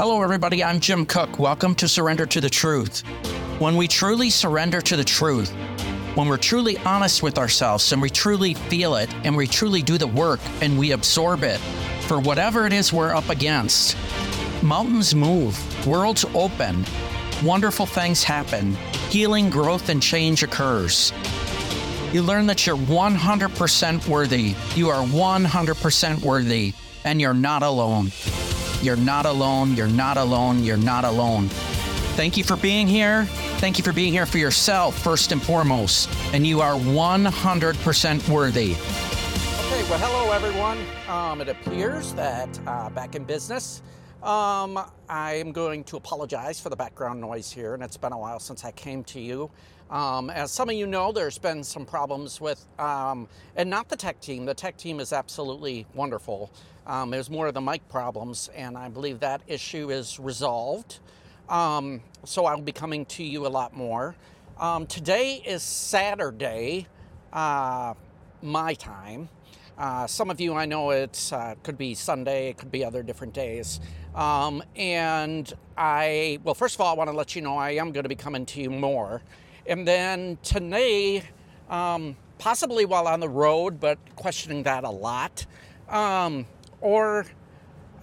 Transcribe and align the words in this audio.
Hello, 0.00 0.22
everybody. 0.22 0.64
I'm 0.64 0.80
Jim 0.80 1.04
Cook. 1.04 1.38
Welcome 1.38 1.74
to 1.74 1.86
Surrender 1.86 2.24
to 2.24 2.40
the 2.40 2.48
Truth. 2.48 3.00
When 3.58 3.76
we 3.76 3.86
truly 3.86 4.30
surrender 4.30 4.80
to 4.80 4.96
the 4.96 5.04
truth, 5.04 5.50
when 6.14 6.26
we're 6.26 6.38
truly 6.38 6.78
honest 6.86 7.22
with 7.22 7.36
ourselves 7.36 7.92
and 7.92 8.00
we 8.00 8.08
truly 8.08 8.54
feel 8.54 8.94
it 8.94 9.12
and 9.26 9.36
we 9.36 9.46
truly 9.46 9.82
do 9.82 9.98
the 9.98 10.06
work 10.06 10.40
and 10.62 10.78
we 10.78 10.92
absorb 10.92 11.42
it 11.42 11.58
for 12.08 12.18
whatever 12.18 12.66
it 12.66 12.72
is 12.72 12.94
we're 12.94 13.14
up 13.14 13.28
against, 13.28 13.94
mountains 14.62 15.14
move, 15.14 15.86
worlds 15.86 16.24
open, 16.34 16.82
wonderful 17.44 17.84
things 17.84 18.24
happen, 18.24 18.76
healing, 19.10 19.50
growth, 19.50 19.90
and 19.90 20.02
change 20.02 20.42
occurs. 20.42 21.12
You 22.10 22.22
learn 22.22 22.46
that 22.46 22.66
you're 22.66 22.74
100% 22.74 24.08
worthy. 24.08 24.54
You 24.74 24.88
are 24.88 25.04
100% 25.06 26.22
worthy, 26.22 26.72
and 27.04 27.20
you're 27.20 27.34
not 27.34 27.62
alone. 27.62 28.10
You're 28.82 28.96
not 28.96 29.26
alone. 29.26 29.74
You're 29.74 29.88
not 29.88 30.16
alone. 30.16 30.64
You're 30.64 30.76
not 30.76 31.04
alone. 31.04 31.48
Thank 32.16 32.36
you 32.36 32.44
for 32.44 32.56
being 32.56 32.86
here. 32.86 33.24
Thank 33.60 33.78
you 33.78 33.84
for 33.84 33.92
being 33.92 34.12
here 34.12 34.26
for 34.26 34.38
yourself, 34.38 34.98
first 34.98 35.32
and 35.32 35.42
foremost. 35.42 36.10
And 36.32 36.46
you 36.46 36.60
are 36.60 36.74
100% 36.74 38.28
worthy. 38.28 38.72
Okay, 38.72 39.88
well, 39.88 39.98
hello, 39.98 40.32
everyone. 40.32 40.78
Um, 41.08 41.40
it 41.40 41.48
appears 41.48 42.12
that 42.14 42.60
uh, 42.66 42.90
back 42.90 43.14
in 43.14 43.24
business. 43.24 43.82
Um, 44.22 44.78
I'm 45.08 45.50
going 45.50 45.82
to 45.84 45.96
apologize 45.96 46.60
for 46.60 46.68
the 46.68 46.76
background 46.76 47.22
noise 47.22 47.50
here, 47.50 47.72
and 47.72 47.82
it's 47.82 47.96
been 47.96 48.12
a 48.12 48.18
while 48.18 48.38
since 48.38 48.66
I 48.66 48.70
came 48.72 49.02
to 49.04 49.20
you. 49.20 49.50
Um, 49.88 50.28
as 50.28 50.52
some 50.52 50.68
of 50.68 50.74
you 50.74 50.86
know, 50.86 51.10
there's 51.10 51.38
been 51.38 51.64
some 51.64 51.86
problems 51.86 52.38
with, 52.38 52.62
um, 52.78 53.28
and 53.56 53.70
not 53.70 53.88
the 53.88 53.96
tech 53.96 54.20
team. 54.20 54.44
The 54.44 54.52
tech 54.52 54.76
team 54.76 55.00
is 55.00 55.14
absolutely 55.14 55.86
wonderful. 55.94 56.50
Um, 56.86 57.14
it 57.14 57.30
more 57.30 57.46
of 57.46 57.54
the 57.54 57.62
mic 57.62 57.88
problems, 57.88 58.50
and 58.54 58.76
I 58.76 58.90
believe 58.90 59.20
that 59.20 59.40
issue 59.46 59.90
is 59.90 60.20
resolved. 60.20 60.98
Um, 61.48 62.02
so 62.24 62.44
I'll 62.44 62.60
be 62.60 62.72
coming 62.72 63.06
to 63.06 63.24
you 63.24 63.46
a 63.46 63.48
lot 63.48 63.74
more. 63.74 64.14
Um, 64.58 64.86
today 64.86 65.42
is 65.46 65.62
Saturday, 65.62 66.88
uh, 67.32 67.94
my 68.42 68.74
time. 68.74 69.30
Uh, 69.78 70.06
some 70.06 70.28
of 70.28 70.38
you 70.42 70.52
I 70.52 70.66
know 70.66 70.90
it 70.90 71.30
uh, 71.32 71.54
could 71.62 71.78
be 71.78 71.94
Sunday, 71.94 72.50
it 72.50 72.58
could 72.58 72.70
be 72.70 72.84
other 72.84 73.02
different 73.02 73.32
days. 73.32 73.80
Um, 74.14 74.62
and 74.76 75.52
I, 75.76 76.38
well, 76.42 76.54
first 76.54 76.74
of 76.74 76.80
all, 76.80 76.92
I 76.92 76.96
want 76.96 77.10
to 77.10 77.16
let 77.16 77.36
you 77.36 77.42
know 77.42 77.56
I 77.56 77.72
am 77.72 77.92
going 77.92 78.02
to 78.02 78.08
be 78.08 78.14
coming 78.14 78.44
to 78.46 78.60
you 78.60 78.70
more. 78.70 79.22
And 79.66 79.86
then 79.86 80.38
today, 80.42 81.22
um, 81.68 82.16
possibly 82.38 82.84
while 82.84 83.06
on 83.06 83.20
the 83.20 83.28
road, 83.28 83.78
but 83.78 83.98
questioning 84.16 84.62
that 84.64 84.84
a 84.84 84.90
lot, 84.90 85.46
um, 85.88 86.46
or 86.80 87.26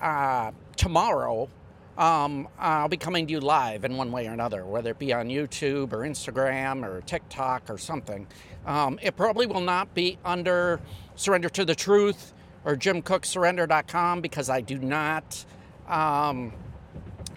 uh, 0.01 0.51
tomorrow, 0.75 1.49
um, 1.97 2.47
I'll 2.59 2.87
be 2.87 2.97
coming 2.97 3.25
to 3.25 3.33
you 3.33 3.39
live 3.39 3.83
in 3.83 3.97
one 3.97 4.11
way 4.11 4.27
or 4.27 4.31
another, 4.31 4.65
whether 4.65 4.91
it 4.91 4.99
be 4.99 5.13
on 5.13 5.29
YouTube 5.29 5.93
or 5.93 5.99
Instagram 5.99 6.85
or 6.85 7.01
TikTok 7.01 7.69
or 7.69 7.77
something. 7.77 8.27
Um, 8.67 8.99
it 9.01 9.15
probably 9.15 9.47
will 9.47 9.61
not 9.61 9.93
be 9.95 10.17
under 10.23 10.79
Surrender 11.15 11.49
to 11.49 11.65
the 11.65 11.73
Truth 11.73 12.33
or 12.65 12.75
JimCookSurrender.com 12.75 14.21
because 14.21 14.49
I 14.49 14.61
do 14.61 14.77
not 14.77 15.43
um, 15.87 16.53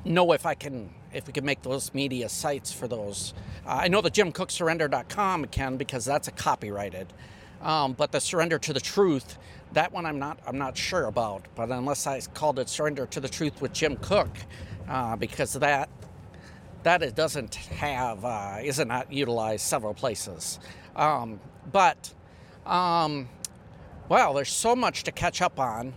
know 0.05 0.33
if 0.33 0.47
I 0.47 0.55
can 0.55 0.91
if 1.13 1.27
we 1.27 1.33
can 1.33 1.45
make 1.45 1.63
those 1.63 1.93
media 1.93 2.29
sites 2.29 2.73
for 2.73 2.87
those. 2.87 3.35
Uh, 3.67 3.81
I 3.83 3.89
know 3.89 4.01
the 4.01 4.11
JimCookSurrender.com 4.11 5.47
can 5.47 5.77
because 5.77 6.05
that's 6.05 6.29
a 6.29 6.33
copyrighted, 6.33 7.13
um, 7.63 7.95
but 7.95 8.13
the 8.13 8.21
Surrender 8.21 8.59
to 8.61 8.73
the 8.73 8.81
Truth, 8.81 9.39
that 9.73 9.93
one 9.93 10.07
I'm 10.07 10.19
not 10.19 10.39
I'm 10.47 10.59
not 10.59 10.77
sure 10.77 11.07
about. 11.07 11.47
But 11.55 11.71
unless 11.71 12.07
I 12.07 12.21
called 12.21 12.59
it 12.59 12.69
Surrender 12.69 13.07
to 13.07 13.21
the 13.21 13.29
Truth 13.29 13.61
with 13.61 13.73
Jim 13.73 13.97
Cook, 13.97 14.31
uh, 14.89 15.17
because 15.17 15.55
that 15.55 15.89
that 16.83 17.03
it 17.03 17.15
doesn't 17.15 17.55
have 17.57 18.25
uh, 18.25 18.59
is 18.63 18.79
not 18.79 19.13
utilized 19.13 19.67
several 19.67 19.95
places. 19.95 20.59
Um, 20.97 21.41
but 21.73 22.13
um, 22.67 23.29
well, 24.09 24.35
there's 24.35 24.53
so 24.53 24.75
much 24.75 25.05
to 25.05 25.13
catch 25.13 25.43
up 25.43 25.59
on. 25.61 25.95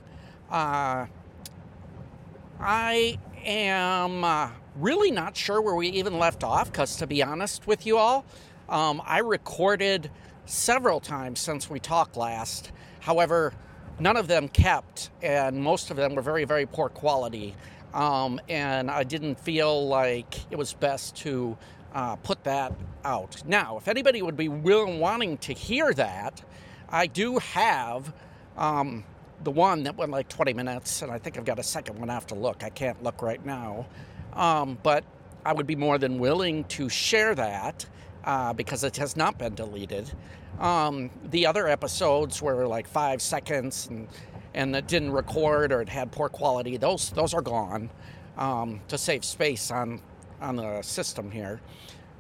I 2.66 3.20
am 3.44 4.24
uh, 4.24 4.50
really 4.78 5.12
not 5.12 5.36
sure 5.36 5.62
where 5.62 5.76
we 5.76 5.90
even 5.90 6.18
left 6.18 6.46
off 6.46 6.72
because, 6.72 6.96
to 6.98 7.08
be 7.08 7.22
honest 7.22 7.68
with 7.68 7.86
you 7.86 7.98
all, 7.98 8.24
um, 8.70 9.02
I 9.06 9.20
recorded 9.20 10.10
several 10.46 11.02
times 11.02 11.42
since 11.42 11.70
we 11.70 11.82
talked 11.82 12.16
last. 12.16 12.72
However, 13.02 13.54
none 14.00 14.16
of 14.16 14.30
them 14.30 14.48
kept, 14.48 15.10
and 15.22 15.62
most 15.62 15.92
of 15.92 15.98
them 15.98 16.16
were 16.16 16.22
very, 16.22 16.46
very 16.46 16.66
poor 16.66 16.88
quality. 16.88 17.54
Um, 17.94 18.40
and 18.48 18.90
I 18.90 19.04
didn't 19.04 19.38
feel 19.42 19.86
like 19.90 20.50
it 20.50 20.58
was 20.58 20.72
best 20.72 21.18
to 21.18 21.58
uh, 21.94 22.16
put 22.16 22.46
that 22.46 22.72
out. 23.04 23.44
Now, 23.46 23.76
if 23.76 23.90
anybody 23.90 24.22
would 24.22 24.38
be 24.38 24.48
willing, 24.48 25.02
wanting 25.02 25.38
to 25.40 25.54
hear 25.54 25.94
that, 25.96 26.42
I 26.88 27.08
do 27.08 27.40
have 27.40 28.14
um, 28.56 29.04
the 29.44 29.52
one 29.52 29.84
that 29.84 29.98
went 29.98 30.12
like 30.12 30.30
20 30.30 30.54
minutes, 30.54 31.02
and 31.02 31.12
I 31.12 31.18
think 31.18 31.38
I've 31.38 31.46
got 31.46 31.60
a 31.60 31.64
second 31.64 32.00
one 32.00 32.10
I 32.10 32.14
have 32.14 32.28
to 32.28 32.36
look. 32.36 32.64
I 32.64 32.70
can't 32.70 33.02
look 33.04 33.22
right 33.22 33.44
now. 33.46 33.86
Um, 34.34 34.78
but 34.84 35.04
I 35.46 35.54
would 35.54 35.68
be 35.68 35.76
more 35.76 35.98
than 35.98 36.20
willing 36.20 36.64
to 36.66 36.90
share 36.90 37.36
that 37.36 37.86
uh, 38.24 38.54
because 38.54 38.84
it 38.84 38.98
has 38.98 39.16
not 39.16 39.38
been 39.38 39.56
deleted. 39.56 40.12
Um, 40.60 41.10
the 41.30 41.46
other 41.46 41.68
episodes 41.68 42.42
were 42.42 42.66
like 42.68 42.88
five 42.88 43.22
seconds 43.22 43.88
and, 43.88 44.08
and 44.54 44.76
it 44.76 44.88
didn't 44.88 45.12
record 45.12 45.72
or 45.72 45.82
it 45.82 45.90
had 45.90 46.12
poor 46.12 46.30
quality. 46.30 46.78
Those, 46.78 47.10
those 47.12 47.34
are 47.34 47.42
gone 47.42 47.90
um, 48.38 48.80
to 48.88 48.98
save 48.98 49.26
space 49.26 49.72
on, 49.72 50.00
on 50.42 50.56
the 50.56 50.82
system 50.82 51.30
here. 51.30 51.60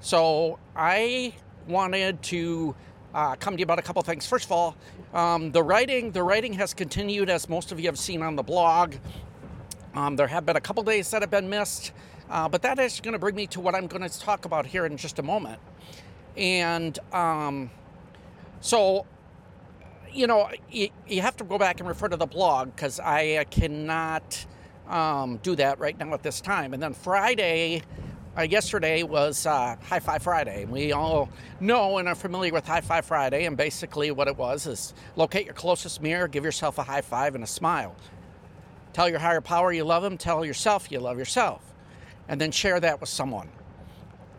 So 0.01 0.59
I 0.75 1.33
wanted 1.67 2.21
to 2.23 2.75
uh, 3.13 3.35
come 3.35 3.55
to 3.55 3.59
you 3.59 3.63
about 3.63 3.79
a 3.79 3.83
couple 3.83 4.01
things. 4.01 4.27
First 4.27 4.45
of 4.45 4.51
all, 4.51 4.75
um, 5.13 5.51
the 5.51 5.61
writing 5.61 6.11
the 6.11 6.23
writing 6.23 6.53
has 6.53 6.73
continued 6.73 7.29
as 7.29 7.47
most 7.47 7.71
of 7.71 7.79
you 7.79 7.87
have 7.87 7.99
seen 7.99 8.21
on 8.21 8.35
the 8.35 8.43
blog. 8.43 8.95
Um, 9.93 10.15
there 10.15 10.27
have 10.27 10.45
been 10.45 10.55
a 10.55 10.61
couple 10.61 10.81
days 10.83 11.11
that 11.11 11.21
have 11.21 11.29
been 11.29 11.49
missed, 11.49 11.91
uh, 12.29 12.49
but 12.49 12.63
that 12.63 12.79
is 12.79 12.99
going 12.99 13.13
to 13.13 13.19
bring 13.19 13.35
me 13.35 13.45
to 13.47 13.59
what 13.59 13.75
I'm 13.75 13.85
going 13.85 14.07
to 14.07 14.19
talk 14.19 14.45
about 14.45 14.65
here 14.65 14.85
in 14.85 14.97
just 14.97 15.19
a 15.19 15.23
moment. 15.23 15.59
And 16.35 16.97
um, 17.13 17.69
so, 18.59 19.05
you 20.11 20.25
know, 20.25 20.49
you, 20.71 20.89
you, 21.07 21.21
have 21.21 21.37
to 21.37 21.43
go 21.43 21.59
back 21.59 21.79
and 21.79 21.87
refer 21.87 22.07
to 22.07 22.17
the 22.17 22.25
blog 22.25 22.75
because 22.75 22.99
I 22.99 23.45
cannot 23.51 24.47
um, 24.87 25.37
do 25.43 25.55
that 25.57 25.77
right 25.77 25.97
now 25.97 26.11
at 26.13 26.23
this 26.23 26.41
time. 26.41 26.73
And 26.73 26.81
then 26.81 26.93
Friday, 26.93 27.83
uh, 28.37 28.41
yesterday 28.41 29.03
was 29.03 29.45
uh, 29.45 29.75
High 29.83 29.99
Five 29.99 30.23
Friday. 30.23 30.65
We 30.65 30.91
all 30.91 31.29
know 31.59 31.99
and 31.99 32.07
are 32.07 32.15
familiar 32.15 32.51
with 32.51 32.65
High 32.65 32.81
Five 32.81 33.05
Friday, 33.05 33.45
and 33.45 33.55
basically 33.55 34.09
what 34.11 34.27
it 34.27 34.35
was 34.35 34.65
is 34.65 34.93
locate 35.15 35.45
your 35.45 35.53
closest 35.53 36.01
mirror, 36.01 36.27
give 36.27 36.43
yourself 36.43 36.79
a 36.79 36.83
high 36.83 37.01
five 37.01 37.35
and 37.35 37.43
a 37.43 37.47
smile. 37.47 37.95
Tell 38.91 39.07
your 39.07 39.19
higher 39.19 39.41
power 39.41 39.71
you 39.71 39.83
love 39.83 40.03
them, 40.03 40.17
tell 40.17 40.43
yourself 40.43 40.91
you 40.91 40.99
love 40.99 41.17
yourself, 41.17 41.61
and 42.27 42.41
then 42.41 42.51
share 42.51 42.79
that 42.79 42.99
with 42.99 43.09
someone. 43.09 43.49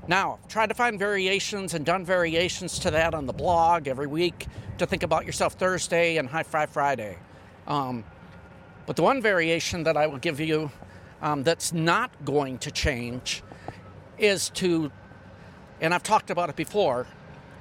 Now, 0.06 0.38
I've 0.43 0.49
tried 0.49 0.69
to 0.69 0.75
find 0.75 0.99
variations 0.99 1.72
and 1.75 1.87
done 1.87 2.05
variations 2.05 2.78
to 2.81 2.91
that 2.91 3.15
on 3.15 3.26
the 3.26 3.32
blog 3.32 3.88
every 3.88 4.06
week 4.06 4.47
to 4.78 4.87
think 4.87 5.03
about 5.03 5.25
yourself 5.25 5.55
Thursday 5.55 6.16
and 6.16 6.28
High 6.28 6.43
Five 6.43 6.71
Friday. 6.71 7.16
Um, 7.69 8.05
but 8.87 8.97
the 8.97 9.03
one 9.03 9.22
variation 9.22 9.84
that 9.84 9.97
I 9.97 10.09
will 10.09 10.19
give 10.19 10.41
you 10.41 10.71
um, 11.22 11.43
that's 11.44 11.72
not 11.72 12.11
going 12.25 12.59
to 12.59 12.71
change 12.71 13.43
is 14.19 14.50
to, 14.50 14.91
and 15.80 15.94
I've 15.94 16.02
talked 16.02 16.30
about 16.30 16.50
it 16.50 16.56
before, 16.56 17.06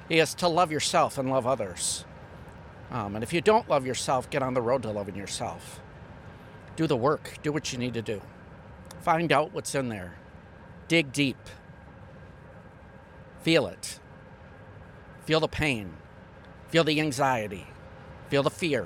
is 0.09 0.33
to 0.35 0.47
love 0.47 0.71
yourself 0.71 1.17
and 1.17 1.29
love 1.29 1.47
others. 1.47 2.05
Um, 2.91 3.15
and 3.15 3.23
if 3.23 3.33
you 3.33 3.41
don't 3.41 3.67
love 3.69 3.85
yourself, 3.85 4.29
get 4.29 4.43
on 4.43 4.53
the 4.53 4.61
road 4.61 4.83
to 4.83 4.91
loving 4.91 5.15
yourself. 5.15 5.81
Do 6.75 6.87
the 6.87 6.97
work, 6.97 7.37
do 7.41 7.51
what 7.51 7.71
you 7.71 7.79
need 7.79 7.93
to 7.95 8.01
do. 8.01 8.21
Find 9.01 9.31
out 9.31 9.53
what's 9.53 9.75
in 9.75 9.89
there. 9.89 10.15
Dig 10.87 11.11
deep. 11.11 11.37
Feel 13.41 13.67
it. 13.67 13.99
Feel 15.25 15.39
the 15.39 15.47
pain. 15.47 15.93
Feel 16.69 16.83
the 16.83 16.99
anxiety. 16.99 17.67
Feel 18.29 18.43
the 18.43 18.49
fear. 18.49 18.85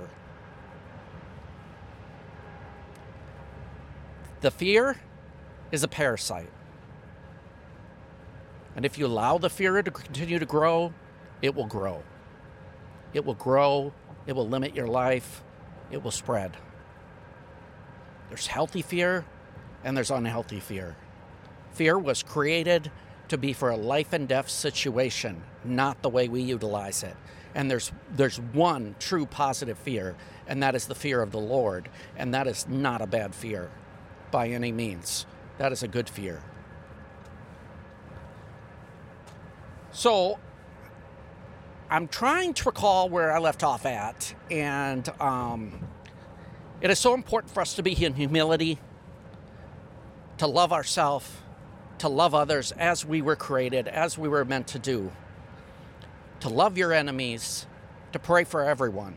The 4.42 4.52
fear 4.52 4.98
is 5.72 5.84
a 5.84 5.88
parasite. 5.88 6.50
And 8.78 8.86
if 8.86 9.00
you 9.00 9.08
allow 9.08 9.40
the 9.40 9.50
fear 9.50 9.82
to 9.82 9.90
continue 9.90 10.38
to 10.38 10.46
grow, 10.46 10.94
it 11.42 11.56
will 11.56 11.66
grow. 11.66 12.04
It 13.12 13.26
will 13.26 13.34
grow, 13.34 13.92
it 14.28 14.34
will 14.34 14.48
limit 14.48 14.76
your 14.76 14.88
life, 14.88 15.44
it 15.90 16.04
will 16.04 16.12
spread. 16.12 16.56
There's 18.30 18.46
healthy 18.46 18.84
fear 18.84 19.26
and 19.84 19.98
there's 19.98 20.12
unhealthy 20.12 20.60
fear. 20.60 20.96
Fear 21.72 21.98
was 21.98 22.22
created 22.22 22.92
to 23.30 23.38
be 23.38 23.52
for 23.52 23.72
a 23.72 23.78
life 23.78 24.14
and 24.14 24.28
death 24.28 24.48
situation, 24.48 25.42
not 25.64 26.04
the 26.04 26.10
way 26.10 26.28
we 26.28 26.42
utilize 26.44 27.02
it. 27.02 27.16
And 27.56 27.72
there's 27.72 27.92
there's 28.12 28.40
one 28.40 28.96
true 29.00 29.26
positive 29.26 29.80
fear, 29.80 30.16
and 30.48 30.62
that 30.62 30.76
is 30.76 30.86
the 30.86 30.96
fear 30.96 31.22
of 31.24 31.32
the 31.32 31.40
Lord, 31.40 31.90
and 32.16 32.34
that 32.34 32.46
is 32.46 32.68
not 32.68 33.02
a 33.02 33.08
bad 33.08 33.34
fear 33.34 33.72
by 34.30 34.50
any 34.50 34.72
means. 34.72 35.26
That 35.58 35.72
is 35.72 35.82
a 35.82 35.88
good 35.88 36.10
fear. 36.10 36.44
So 39.98 40.38
I'm 41.90 42.08
trying 42.08 42.54
to 42.54 42.66
recall 42.66 43.10
where 43.10 43.34
I 43.34 43.40
left 43.40 43.64
off 43.64 43.84
at, 43.88 44.32
and 44.52 45.10
um, 45.20 45.88
it 46.82 46.92
is 46.92 47.00
so 47.00 47.16
important 47.16 47.52
for 47.52 47.62
us 47.62 47.74
to 47.78 47.82
be 47.82 48.06
in 48.06 48.14
humility, 48.14 48.78
to 50.38 50.46
love 50.46 50.72
ourselves, 50.72 51.28
to 51.98 52.10
love 52.10 52.36
others 52.36 52.72
as 52.74 53.06
we 53.06 53.24
were 53.24 53.36
created, 53.36 53.88
as 53.88 54.20
we 54.20 54.30
were 54.30 54.46
meant 54.46 54.68
to 54.68 54.78
do, 54.78 55.12
to 56.42 56.50
love 56.50 56.78
your 56.78 56.94
enemies, 56.94 57.66
to 58.12 58.20
pray 58.20 58.44
for 58.44 58.64
everyone. 58.64 59.16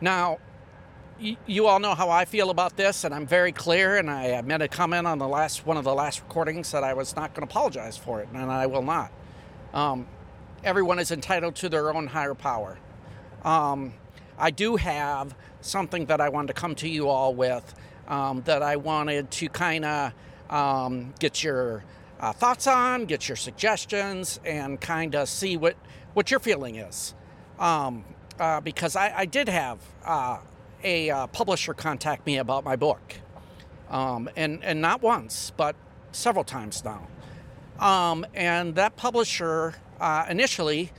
Now, 0.00 0.38
you 1.46 1.66
all 1.66 1.78
know 1.78 1.94
how 1.94 2.10
I 2.10 2.24
feel 2.24 2.50
about 2.50 2.76
this, 2.76 3.04
and 3.04 3.14
I'm 3.14 3.26
very 3.26 3.52
clear. 3.52 3.96
And 3.98 4.10
I 4.10 4.40
made 4.42 4.62
a 4.62 4.68
comment 4.68 5.06
on 5.06 5.18
the 5.18 5.28
last 5.28 5.66
one 5.66 5.76
of 5.76 5.84
the 5.84 5.94
last 5.94 6.20
recordings 6.20 6.70
that 6.72 6.84
I 6.84 6.94
was 6.94 7.14
not 7.14 7.34
going 7.34 7.46
to 7.46 7.50
apologize 7.50 7.96
for 7.96 8.20
it, 8.20 8.28
and 8.32 8.50
I 8.50 8.66
will 8.66 8.82
not. 8.82 9.12
Um, 9.72 10.06
everyone 10.64 10.98
is 10.98 11.10
entitled 11.10 11.54
to 11.56 11.68
their 11.68 11.94
own 11.94 12.06
higher 12.06 12.34
power. 12.34 12.78
Um, 13.44 13.94
I 14.38 14.50
do 14.50 14.76
have 14.76 15.34
something 15.60 16.06
that 16.06 16.20
I 16.20 16.28
wanted 16.28 16.48
to 16.48 16.54
come 16.54 16.74
to 16.76 16.88
you 16.88 17.08
all 17.08 17.34
with 17.34 17.74
um, 18.08 18.42
that 18.42 18.62
I 18.62 18.76
wanted 18.76 19.30
to 19.32 19.48
kind 19.48 19.84
of 19.84 20.12
um, 20.50 21.14
get 21.18 21.44
your 21.44 21.84
uh, 22.18 22.32
thoughts 22.32 22.66
on, 22.66 23.04
get 23.04 23.28
your 23.28 23.36
suggestions, 23.36 24.40
and 24.44 24.80
kind 24.80 25.14
of 25.14 25.28
see 25.28 25.56
what, 25.56 25.76
what 26.14 26.30
your 26.30 26.40
feeling 26.40 26.76
is. 26.76 27.14
Um, 27.58 28.04
uh, 28.38 28.60
because 28.60 28.96
I, 28.96 29.12
I, 29.18 29.26
did 29.26 29.50
have 29.50 29.78
uh, 30.02 30.38
a 30.82 31.10
uh, 31.10 31.26
publisher 31.28 31.74
contact 31.74 32.26
me 32.26 32.38
about 32.38 32.64
my 32.64 32.76
book, 32.76 33.14
um, 33.88 34.28
and, 34.36 34.62
and 34.64 34.80
not 34.80 35.02
once, 35.02 35.52
but 35.56 35.76
several 36.12 36.44
times 36.44 36.84
now. 36.84 37.06
Um, 37.78 38.26
and 38.34 38.74
that 38.74 38.96
publisher 38.96 39.74
uh, 40.00 40.26
initially, 40.28 40.92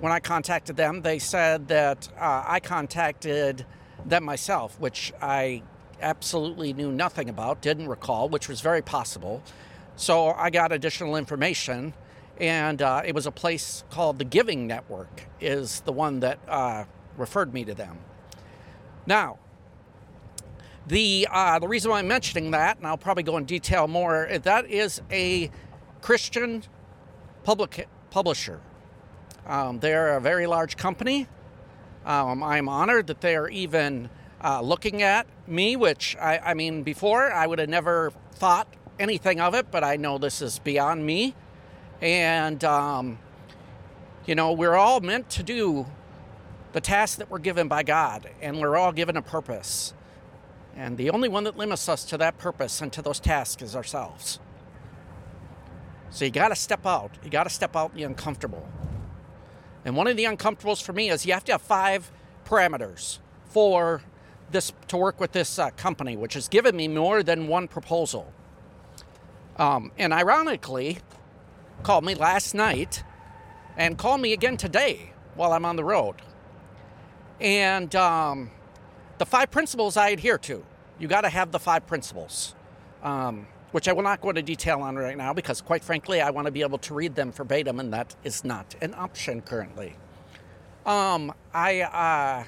when 0.00 0.12
I 0.12 0.20
contacted 0.20 0.76
them, 0.76 1.02
they 1.02 1.18
said 1.18 1.68
that 1.68 2.08
uh, 2.18 2.44
I 2.46 2.60
contacted 2.60 3.64
them 4.04 4.24
myself, 4.24 4.78
which 4.80 5.12
I 5.20 5.62
absolutely 6.00 6.72
knew 6.72 6.92
nothing 6.92 7.28
about, 7.28 7.60
didn't 7.62 7.88
recall, 7.88 8.28
which 8.28 8.48
was 8.48 8.60
very 8.60 8.82
possible. 8.82 9.42
So 9.96 10.30
I 10.32 10.50
got 10.50 10.72
additional 10.72 11.16
information, 11.16 11.94
and 12.38 12.82
uh, 12.82 13.02
it 13.04 13.14
was 13.14 13.26
a 13.26 13.30
place 13.30 13.82
called 13.90 14.18
the 14.18 14.24
Giving 14.24 14.66
Network, 14.66 15.22
is 15.40 15.80
the 15.80 15.92
one 15.92 16.20
that 16.20 16.38
uh, 16.46 16.84
referred 17.16 17.54
me 17.54 17.64
to 17.64 17.74
them. 17.74 17.98
Now, 19.06 19.38
the 20.86 21.28
uh, 21.30 21.58
the 21.58 21.68
reason 21.68 21.90
why 21.90 21.98
I'm 21.98 22.08
mentioning 22.08 22.50
that, 22.52 22.78
and 22.78 22.86
I'll 22.86 22.96
probably 22.96 23.22
go 23.22 23.36
in 23.36 23.44
detail 23.44 23.88
more, 23.88 24.28
that 24.42 24.70
is 24.70 25.00
a 25.10 25.50
Christian 26.00 26.62
public 27.44 27.88
publisher. 28.10 28.60
Um, 29.46 29.78
they're 29.78 30.16
a 30.16 30.20
very 30.20 30.46
large 30.46 30.76
company. 30.76 31.28
Um, 32.04 32.42
I'm 32.42 32.68
honored 32.68 33.08
that 33.08 33.20
they 33.20 33.36
are 33.36 33.48
even 33.48 34.10
uh, 34.42 34.60
looking 34.60 35.02
at 35.02 35.26
me, 35.46 35.76
which 35.76 36.16
I, 36.20 36.38
I 36.38 36.54
mean, 36.54 36.82
before 36.82 37.32
I 37.32 37.46
would 37.46 37.58
have 37.58 37.68
never 37.68 38.12
thought 38.32 38.68
anything 38.98 39.40
of 39.40 39.54
it, 39.54 39.70
but 39.70 39.82
I 39.84 39.96
know 39.96 40.18
this 40.18 40.40
is 40.42 40.58
beyond 40.60 41.04
me. 41.04 41.34
And, 42.00 42.62
um, 42.64 43.18
you 44.26 44.34
know, 44.34 44.52
we're 44.52 44.74
all 44.74 45.00
meant 45.00 45.30
to 45.30 45.42
do 45.42 45.86
the 46.76 46.80
task 46.82 47.16
that 47.16 47.30
we're 47.30 47.38
given 47.38 47.68
by 47.68 47.82
God, 47.82 48.28
and 48.42 48.60
we're 48.60 48.76
all 48.76 48.92
given 48.92 49.16
a 49.16 49.22
purpose. 49.22 49.94
And 50.76 50.98
the 50.98 51.08
only 51.08 51.26
one 51.26 51.44
that 51.44 51.56
limits 51.56 51.88
us 51.88 52.04
to 52.04 52.18
that 52.18 52.36
purpose 52.36 52.82
and 52.82 52.92
to 52.92 53.00
those 53.00 53.18
tasks 53.18 53.62
is 53.62 53.74
ourselves. 53.74 54.40
So 56.10 56.26
you 56.26 56.30
got 56.30 56.48
to 56.48 56.54
step 56.54 56.84
out. 56.84 57.12
You 57.24 57.30
got 57.30 57.44
to 57.44 57.50
step 57.50 57.76
out 57.76 57.94
the 57.94 58.02
uncomfortable. 58.02 58.68
And 59.86 59.96
one 59.96 60.06
of 60.06 60.18
the 60.18 60.24
uncomfortables 60.24 60.82
for 60.82 60.92
me 60.92 61.08
is 61.08 61.24
you 61.24 61.32
have 61.32 61.46
to 61.46 61.52
have 61.52 61.62
five 61.62 62.12
parameters 62.44 63.20
for 63.46 64.02
this 64.50 64.70
to 64.88 64.98
work 64.98 65.18
with 65.18 65.32
this 65.32 65.58
uh, 65.58 65.70
company, 65.70 66.14
which 66.14 66.34
has 66.34 66.46
given 66.46 66.76
me 66.76 66.88
more 66.88 67.22
than 67.22 67.48
one 67.48 67.68
proposal. 67.68 68.30
Um, 69.56 69.92
and 69.96 70.12
ironically, 70.12 70.98
called 71.82 72.04
me 72.04 72.14
last 72.14 72.54
night 72.54 73.02
and 73.78 73.96
called 73.96 74.20
me 74.20 74.34
again 74.34 74.58
today 74.58 75.14
while 75.36 75.54
I'm 75.54 75.64
on 75.64 75.76
the 75.76 75.84
road. 75.84 76.16
And 77.40 77.94
um, 77.94 78.50
the 79.18 79.26
five 79.26 79.50
principles 79.50 79.96
I 79.96 80.10
adhere 80.10 80.38
to. 80.38 80.64
You 80.98 81.08
got 81.08 81.22
to 81.22 81.28
have 81.28 81.52
the 81.52 81.58
five 81.58 81.86
principles. 81.86 82.54
Um, 83.02 83.46
which 83.76 83.88
I 83.88 83.92
will 83.92 84.02
not 84.02 84.22
go 84.22 84.30
into 84.30 84.40
detail 84.40 84.80
on 84.80 84.96
right 84.96 85.18
now 85.18 85.34
because, 85.34 85.60
quite 85.60 85.84
frankly, 85.84 86.22
I 86.22 86.30
want 86.30 86.46
to 86.46 86.50
be 86.50 86.62
able 86.62 86.78
to 86.78 86.94
read 86.94 87.14
them 87.14 87.30
verbatim, 87.30 87.78
and 87.78 87.92
that 87.92 88.16
is 88.24 88.42
not 88.42 88.74
an 88.80 88.94
option 88.94 89.42
currently. 89.42 89.96
Um, 90.86 91.32
I, 91.52 91.82
uh, 91.82 92.44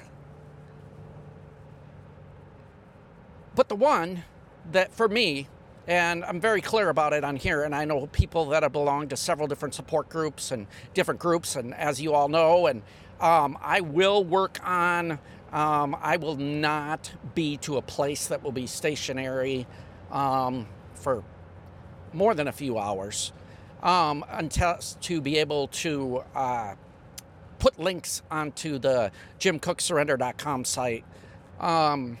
but 3.53 3.69
the 3.69 3.75
one 3.75 4.23
that 4.71 4.93
for 4.93 5.07
me, 5.07 5.47
and 5.87 6.23
I'm 6.23 6.39
very 6.39 6.61
clear 6.61 6.89
about 6.89 7.13
it 7.13 7.23
on 7.23 7.35
here, 7.35 7.63
and 7.63 7.75
I 7.75 7.85
know 7.85 8.07
people 8.07 8.45
that 8.45 8.63
have 8.63 8.71
belonged 8.71 9.09
to 9.11 9.17
several 9.17 9.47
different 9.47 9.75
support 9.75 10.09
groups 10.09 10.51
and 10.51 10.65
different 10.93 11.19
groups, 11.19 11.55
and 11.55 11.75
as 11.75 12.01
you 12.01 12.13
all 12.13 12.29
know, 12.29 12.65
and 12.67 12.81
um, 13.21 13.57
I 13.61 13.81
will 13.81 14.23
work 14.23 14.59
on. 14.63 15.19
Um, 15.51 15.97
I 15.99 16.17
will 16.17 16.35
not 16.35 17.11
be 17.33 17.57
to 17.57 17.77
a 17.77 17.81
place 17.81 18.27
that 18.27 18.43
will 18.43 18.51
be 18.51 18.67
stationary. 18.67 19.65
Um, 20.11 20.67
for 20.99 21.23
more 22.13 22.33
than 22.33 22.47
a 22.47 22.51
few 22.51 22.77
hours 22.77 23.31
um, 23.81 24.23
until 24.29 24.77
to 25.01 25.21
be 25.21 25.37
able 25.37 25.67
to 25.67 26.23
uh, 26.35 26.75
put 27.59 27.79
links 27.79 28.21
onto 28.29 28.77
the 28.77 29.11
jimcooksurrender.com 29.39 30.65
site. 30.65 31.05
Um, 31.59 32.17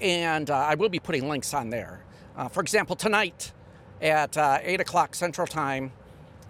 and 0.00 0.50
uh, 0.50 0.56
I 0.56 0.74
will 0.74 0.88
be 0.88 0.98
putting 0.98 1.28
links 1.28 1.54
on 1.54 1.70
there. 1.70 2.04
Uh, 2.36 2.48
for 2.48 2.60
example, 2.60 2.96
tonight 2.96 3.52
at 4.02 4.36
uh, 4.36 4.58
8 4.62 4.80
o'clock 4.80 5.14
Central 5.14 5.46
Time, 5.46 5.92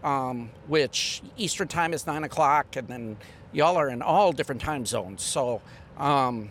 um, 0.02 0.50
which 0.66 1.22
Eastern 1.36 1.68
Time 1.68 1.92
is 1.92 2.06
9 2.06 2.24
o'clock, 2.24 2.76
and 2.76 2.88
then 2.88 3.16
y'all 3.54 3.76
are 3.76 3.88
in 3.88 4.02
all 4.02 4.32
different 4.32 4.60
time 4.60 4.84
zones. 4.84 5.22
So, 5.22 5.62
um, 5.96 6.50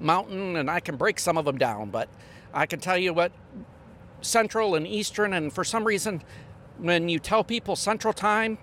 Mountain, 0.00 0.56
and 0.56 0.70
I 0.70 0.80
can 0.80 0.96
break 0.96 1.18
some 1.18 1.38
of 1.38 1.44
them 1.44 1.56
down, 1.56 1.90
but 1.90 2.08
I 2.52 2.66
can 2.66 2.80
tell 2.80 2.98
you 2.98 3.14
what 3.14 3.32
Central 4.20 4.74
and 4.74 4.86
Eastern, 4.86 5.32
and 5.32 5.52
for 5.52 5.64
some 5.64 5.84
reason, 5.84 6.22
when 6.78 7.08
you 7.08 7.18
tell 7.18 7.44
people 7.44 7.76
Central 7.76 8.12
Time, 8.12 8.58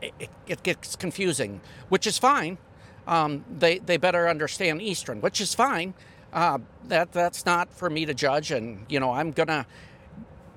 it, 0.00 0.30
it 0.46 0.62
gets 0.62 0.96
confusing, 0.96 1.60
which 1.88 2.06
is 2.06 2.18
fine. 2.18 2.58
Um, 3.06 3.44
they 3.50 3.78
they 3.78 3.96
better 3.96 4.28
understand 4.28 4.80
Eastern, 4.80 5.20
which 5.20 5.40
is 5.40 5.54
fine. 5.54 5.94
Uh, 6.32 6.58
that 6.88 7.12
that's 7.12 7.44
not 7.44 7.72
for 7.72 7.90
me 7.90 8.06
to 8.06 8.14
judge, 8.14 8.50
and 8.50 8.86
you 8.88 9.00
know 9.00 9.12
I'm 9.12 9.32
gonna 9.32 9.66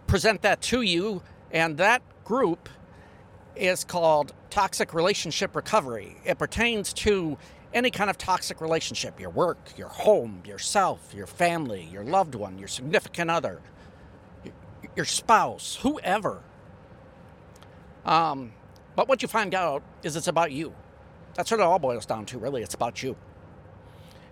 present 0.06 0.42
that 0.44 0.62
to 0.64 0.82
you. 0.82 1.24
And 1.52 1.78
that 1.78 2.02
group 2.26 2.70
is 3.58 3.84
called 3.84 4.34
Toxic 4.50 4.94
Relationship 4.94 5.56
Recovery. 5.56 6.18
It 6.26 6.38
pertains 6.38 6.94
to 6.94 7.38
any 7.74 7.92
kind 7.92 8.10
of 8.10 8.18
toxic 8.18 8.62
relationship 8.62 9.20
your 9.20 9.30
work, 9.30 9.58
your 9.78 9.90
home, 9.90 10.42
yourself, 10.46 11.14
your 11.14 11.28
family, 11.28 11.88
your 11.92 12.04
loved 12.04 12.36
one, 12.36 12.58
your 12.58 12.68
significant 12.68 13.30
other, 13.30 13.62
your 14.96 15.06
spouse, 15.06 15.78
whoever. 15.82 16.42
Um, 18.06 18.54
but 18.96 19.08
what 19.08 19.22
you 19.22 19.28
find 19.28 19.54
out 19.54 19.84
is 20.04 20.16
it's 20.16 20.28
about 20.28 20.52
you. 20.52 20.74
That's 21.36 21.52
what 21.52 21.60
it 21.60 21.64
all 21.64 21.78
boils 21.78 22.06
down 22.06 22.26
to, 22.28 22.40
really. 22.40 22.64
It's 22.64 22.74
about 22.74 23.04
you. 23.04 23.16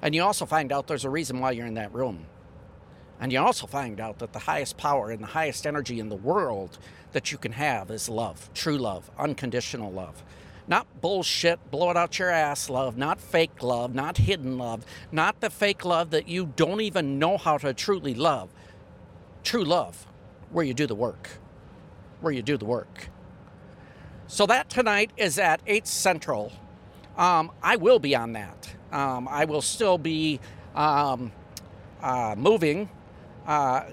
And 0.01 0.15
you 0.15 0.23
also 0.23 0.45
find 0.45 0.71
out 0.71 0.87
there's 0.87 1.05
a 1.05 1.09
reason 1.09 1.39
why 1.39 1.51
you're 1.51 1.67
in 1.67 1.75
that 1.75 1.93
room. 1.93 2.25
And 3.19 3.31
you 3.31 3.39
also 3.39 3.67
find 3.67 3.99
out 3.99 4.19
that 4.19 4.33
the 4.33 4.39
highest 4.39 4.77
power 4.77 5.09
and 5.09 5.21
the 5.21 5.27
highest 5.27 5.65
energy 5.65 5.99
in 5.99 6.09
the 6.09 6.15
world 6.15 6.77
that 7.13 7.31
you 7.31 7.37
can 7.37 7.53
have 7.53 7.89
is 7.89 8.09
love, 8.09 8.49
true 8.53 8.77
love, 8.77 9.09
unconditional 9.17 9.91
love. 9.91 10.21
Not 10.67 10.87
bullshit, 10.99 11.59
blow 11.71 11.91
it 11.91 11.97
out 11.97 12.17
your 12.17 12.29
ass 12.29 12.69
love, 12.69 12.97
not 12.97 13.21
fake 13.21 13.61
love, 13.61 13.93
not 13.93 14.17
hidden 14.17 14.57
love, 14.57 14.83
not 15.11 15.39
the 15.39 15.49
fake 15.49 15.85
love 15.85 16.09
that 16.09 16.27
you 16.27 16.51
don't 16.55 16.81
even 16.81 17.19
know 17.19 17.37
how 17.37 17.57
to 17.59 17.73
truly 17.73 18.13
love. 18.13 18.49
True 19.43 19.63
love 19.63 20.07
where 20.51 20.65
you 20.65 20.73
do 20.73 20.87
the 20.87 20.95
work. 20.95 21.29
Where 22.19 22.33
you 22.33 22.41
do 22.41 22.57
the 22.57 22.65
work. 22.65 23.09
So 24.27 24.47
that 24.47 24.69
tonight 24.69 25.11
is 25.17 25.37
at 25.37 25.61
8 25.67 25.85
Central. 25.85 26.51
Um, 27.15 27.51
I 27.61 27.75
will 27.75 27.99
be 27.99 28.15
on 28.15 28.33
that. 28.33 28.73
Um, 28.91 29.27
I 29.29 29.45
will 29.45 29.61
still 29.61 29.97
be 29.97 30.39
um, 30.73 31.31
uh, 32.01 32.35
moving, 32.37 32.89
uh, 33.47 33.83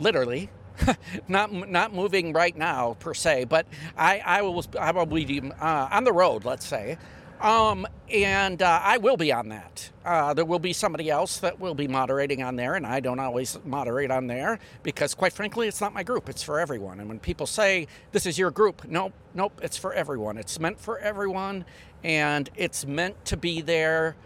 literally, 0.00 0.50
not 1.28 1.52
not 1.70 1.94
moving 1.94 2.32
right 2.32 2.56
now 2.56 2.96
per 3.00 3.14
se, 3.14 3.46
but 3.46 3.66
I, 3.96 4.20
I 4.24 4.42
will 4.42 4.64
I 4.80 4.92
will 4.92 5.06
be 5.06 5.52
uh, 5.60 5.88
on 5.92 6.04
the 6.04 6.12
road, 6.12 6.44
let's 6.44 6.66
say, 6.66 6.98
Um, 7.40 7.86
and 8.10 8.62
uh, 8.62 8.80
I 8.84 8.98
will 8.98 9.16
be 9.18 9.32
on 9.32 9.50
that. 9.50 9.90
Uh, 10.04 10.34
there 10.34 10.46
will 10.46 10.60
be 10.60 10.72
somebody 10.72 11.10
else 11.10 11.38
that 11.40 11.60
will 11.60 11.74
be 11.74 11.88
moderating 11.88 12.42
on 12.42 12.56
there, 12.56 12.74
and 12.76 12.86
I 12.86 13.00
don't 13.00 13.20
always 13.20 13.58
moderate 13.64 14.10
on 14.10 14.26
there 14.28 14.58
because, 14.82 15.14
quite 15.14 15.34
frankly, 15.34 15.68
it's 15.68 15.80
not 15.80 15.94
my 15.94 16.02
group. 16.04 16.28
It's 16.28 16.42
for 16.42 16.60
everyone. 16.60 17.00
And 17.00 17.08
when 17.08 17.20
people 17.20 17.46
say 17.46 17.88
this 18.12 18.26
is 18.26 18.38
your 18.38 18.50
group, 18.52 18.84
nope, 18.88 19.14
nope, 19.34 19.60
it's 19.62 19.76
for 19.78 19.92
everyone. 19.94 20.38
It's 20.38 20.60
meant 20.60 20.80
for 20.80 20.98
everyone, 21.00 21.66
and 22.04 22.50
it's 22.56 22.86
meant 22.86 23.24
to 23.26 23.36
be 23.36 23.60
there 23.62 24.16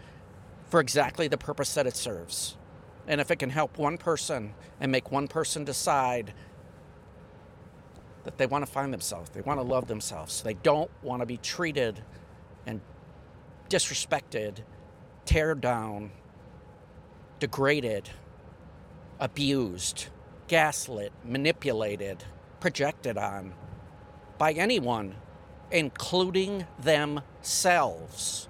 for 0.69 0.79
exactly 0.81 1.27
the 1.27 1.37
purpose 1.37 1.73
that 1.75 1.87
it 1.87 1.97
serves. 1.97 2.57
And 3.07 3.19
if 3.19 3.31
it 3.31 3.37
can 3.37 3.49
help 3.49 3.77
one 3.77 3.97
person 3.97 4.53
and 4.79 4.91
make 4.91 5.11
one 5.11 5.27
person 5.27 5.63
decide 5.63 6.33
that 8.23 8.37
they 8.37 8.45
want 8.45 8.65
to 8.65 8.71
find 8.71 8.93
themselves, 8.93 9.29
they 9.31 9.41
want 9.41 9.59
to 9.59 9.63
love 9.63 9.87
themselves, 9.87 10.41
they 10.41 10.53
don't 10.53 10.89
want 11.01 11.21
to 11.21 11.25
be 11.25 11.37
treated 11.37 12.01
and 12.65 12.79
disrespected, 13.69 14.59
teared 15.25 15.59
down, 15.59 16.11
degraded, 17.39 18.09
abused, 19.19 20.07
gaslit, 20.47 21.11
manipulated, 21.25 22.23
projected 22.61 23.17
on 23.17 23.53
by 24.37 24.53
anyone, 24.53 25.15
including 25.71 26.65
themselves. 26.79 28.47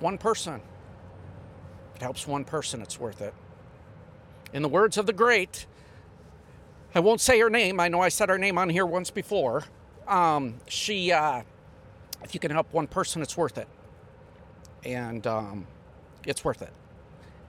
One 0.00 0.18
person, 0.18 0.60
it 1.98 2.02
helps 2.02 2.28
one 2.28 2.44
person, 2.44 2.80
it's 2.80 3.00
worth 3.00 3.20
it. 3.20 3.34
In 4.52 4.62
the 4.62 4.68
words 4.68 4.98
of 4.98 5.06
the 5.06 5.12
great, 5.12 5.66
I 6.94 7.00
won't 7.00 7.20
say 7.20 7.40
her 7.40 7.50
name. 7.50 7.80
I 7.80 7.88
know 7.88 8.00
I 8.00 8.08
said 8.08 8.28
her 8.28 8.38
name 8.38 8.56
on 8.56 8.68
here 8.68 8.86
once 8.86 9.10
before. 9.10 9.64
Um, 10.06 10.54
she, 10.68 11.10
uh, 11.10 11.42
if 12.22 12.34
you 12.34 12.40
can 12.40 12.52
help 12.52 12.72
one 12.72 12.86
person, 12.86 13.20
it's 13.20 13.36
worth 13.36 13.58
it. 13.58 13.66
And 14.84 15.26
um, 15.26 15.66
it's 16.24 16.44
worth 16.44 16.62
it. 16.62 16.72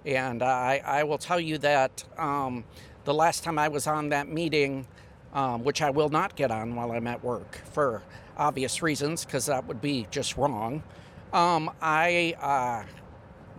And 0.03 0.41
I, 0.41 0.82
I 0.84 1.03
will 1.03 1.20
tell 1.20 1.39
you 1.39 1.60
that 1.60 2.03
um, 2.18 2.63
the 3.06 3.13
last 3.13 3.44
time 3.44 3.60
I 3.60 3.68
was 3.68 3.86
on 3.86 4.10
that 4.10 4.29
meeting, 4.29 4.88
um, 5.32 5.63
which 5.63 5.84
I 5.84 5.91
will 5.91 6.10
not 6.10 6.36
get 6.36 6.50
on 6.50 6.75
while 6.75 6.91
I'm 6.91 7.06
at 7.06 7.24
work 7.24 7.62
for 7.72 8.01
obvious 8.36 8.82
reasons, 8.82 9.25
because 9.25 9.46
that 9.46 9.68
would 9.68 9.79
be 9.79 10.08
just 10.10 10.38
wrong. 10.38 10.82
Um, 11.34 11.70
I 11.84 12.34
uh, 12.41 12.91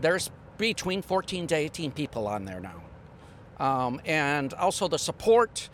there's 0.00 0.30
between 0.60 1.02
14 1.02 1.46
to 1.48 1.54
18 1.54 1.90
people 1.92 2.28
on 2.28 2.44
there 2.44 2.60
now, 2.60 2.82
um, 3.58 4.00
and 4.04 4.54
also 4.54 4.86
the 4.86 4.98
support 4.98 5.68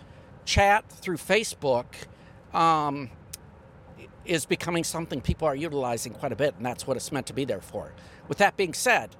chat 0.44 0.88
through 0.88 1.16
Facebook 1.16 1.86
um, 2.54 3.10
is 4.24 4.46
becoming 4.46 4.84
something 4.84 5.20
people 5.20 5.46
are 5.46 5.56
utilizing 5.56 6.12
quite 6.12 6.32
a 6.32 6.36
bit, 6.36 6.54
and 6.56 6.64
that's 6.64 6.86
what 6.86 6.96
it's 6.96 7.12
meant 7.12 7.26
to 7.26 7.34
be 7.34 7.44
there 7.44 7.60
for. 7.60 7.92
With 8.28 8.38
that 8.38 8.56
being 8.56 8.74
said, 8.74 9.14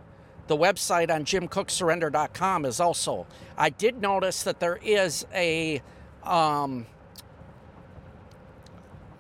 the 0.47 0.57
website 0.57 1.11
on 1.11 1.25
jimcooksurrender.com 1.25 2.65
is 2.65 2.81
also. 2.81 3.27
I 3.59 3.71
did 3.71 4.01
notice 4.01 4.45
that 4.45 4.61
there 4.61 4.79
is 4.83 5.27
a 5.35 5.83
um, 6.23 6.87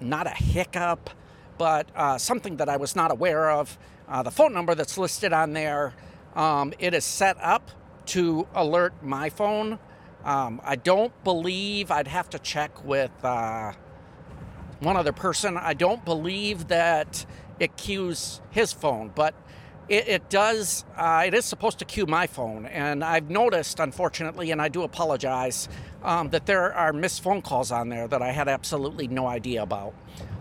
not 0.00 0.26
a 0.26 0.30
hiccup, 0.30 1.10
but 1.58 1.88
uh, 1.94 2.18
something 2.18 2.56
that 2.58 2.68
I 2.68 2.76
was 2.76 2.94
not 2.94 3.10
aware 3.10 3.50
of. 3.50 3.76
Uh, 4.08 4.22
the 4.22 4.30
phone 4.30 4.52
number 4.52 4.74
that's 4.74 4.98
listed 4.98 5.32
on 5.32 5.52
there, 5.52 5.94
um, 6.36 6.72
it 6.78 6.94
is 6.94 7.04
set 7.04 7.36
up 7.40 7.70
to 8.06 8.46
alert 8.54 8.94
my 9.02 9.30
phone. 9.30 9.80
Um, 10.24 10.60
I 10.64 10.76
don't 10.76 11.12
believe 11.24 11.90
I'd 11.90 12.06
have 12.06 12.30
to 12.30 12.38
check 12.38 12.84
with. 12.84 13.10
Uh, 13.24 13.72
one 14.80 14.96
other 14.96 15.12
person. 15.12 15.56
I 15.56 15.74
don't 15.74 16.04
believe 16.04 16.68
that 16.68 17.24
it 17.58 17.76
cues 17.76 18.40
his 18.50 18.72
phone, 18.72 19.10
but 19.14 19.34
it, 19.88 20.08
it 20.08 20.30
does. 20.30 20.84
Uh, 20.96 21.24
it 21.26 21.34
is 21.34 21.44
supposed 21.44 21.78
to 21.78 21.84
cue 21.84 22.06
my 22.06 22.26
phone, 22.26 22.66
and 22.66 23.02
I've 23.04 23.30
noticed, 23.30 23.80
unfortunately, 23.80 24.50
and 24.50 24.60
I 24.60 24.68
do 24.68 24.82
apologize, 24.82 25.68
um, 26.02 26.30
that 26.30 26.46
there 26.46 26.74
are 26.74 26.92
missed 26.92 27.22
phone 27.22 27.42
calls 27.42 27.72
on 27.72 27.88
there 27.88 28.08
that 28.08 28.22
I 28.22 28.32
had 28.32 28.48
absolutely 28.48 29.08
no 29.08 29.26
idea 29.26 29.62
about, 29.62 29.94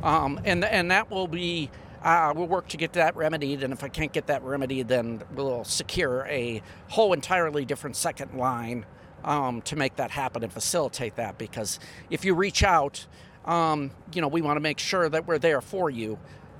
um, 0.03 0.39
and 0.45 0.65
and 0.65 0.91
that 0.91 1.09
will 1.09 1.27
be. 1.27 1.69
Uh, 2.05 2.31
we'll 2.35 2.47
work 2.47 2.67
to 2.67 2.77
get 2.77 2.93
that 2.93 3.15
remedied, 3.15 3.63
and 3.63 3.73
if 3.73 3.83
I 3.83 3.87
can't 3.87 4.13
get 4.13 4.27
that 4.27 4.43
remedied, 4.43 4.87
then 4.87 5.23
we'll 5.33 5.63
secure 5.63 6.23
a 6.29 6.61
whole 6.89 7.13
entirely 7.13 7.65
different 7.65 7.95
second 7.95 8.35
line 8.35 8.85
um, 9.23 9.63
to 9.63 9.75
make 9.75 9.95
that 9.95 10.11
happen 10.11 10.43
and 10.43 10.53
facilitate 10.53 11.15
that. 11.15 11.39
Because 11.39 11.79
if 12.11 12.23
you 12.23 12.35
reach 12.35 12.63
out, 12.63 13.07
um, 13.45 13.89
you 14.13 14.21
know, 14.21 14.27
we 14.27 14.43
want 14.43 14.57
to 14.57 14.61
make 14.61 14.77
sure 14.77 15.09
that 15.09 15.25
we're 15.25 15.39
there 15.39 15.61
for 15.61 15.89
you 15.89 16.19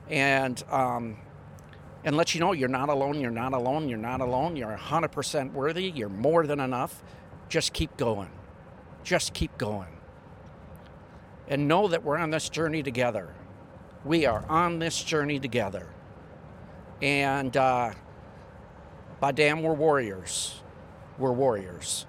and 0.10 0.64
um, 0.72 1.18
and 2.04 2.18
let 2.18 2.34
you 2.34 2.42
know 2.42 2.52
you're 2.52 2.68
not 2.68 2.90
alone, 2.90 3.20
you're 3.20 3.30
not 3.30 3.54
alone, 3.54 3.88
you're 3.88 4.00
not 4.00 4.22
alone, 4.22 4.56
you're 4.56 4.76
100% 4.76 5.54
worthy, 5.54 5.92
you're 5.92 6.10
more 6.10 6.48
than 6.48 6.60
enough. 6.60 7.04
Just 7.50 7.72
keep 7.72 7.98
going. 7.98 8.30
Just 9.04 9.34
keep 9.34 9.56
going. 9.60 9.90
And 11.48 11.68
know 11.68 11.88
that 11.88 12.04
we're 12.04 12.18
on 12.18 12.32
this 12.32 12.50
journey 12.50 12.82
together. 12.82 13.30
We 14.06 14.28
are 14.28 14.46
on 14.48 14.78
this 14.78 15.04
journey 15.04 15.40
together. 15.40 15.88
And 17.02 17.58
uh, 17.58 17.92
by 19.20 19.32
damn, 19.32 19.64
we're 19.64 19.74
warriors. 19.74 20.62
We're 21.18 21.32
warriors. 21.32 22.06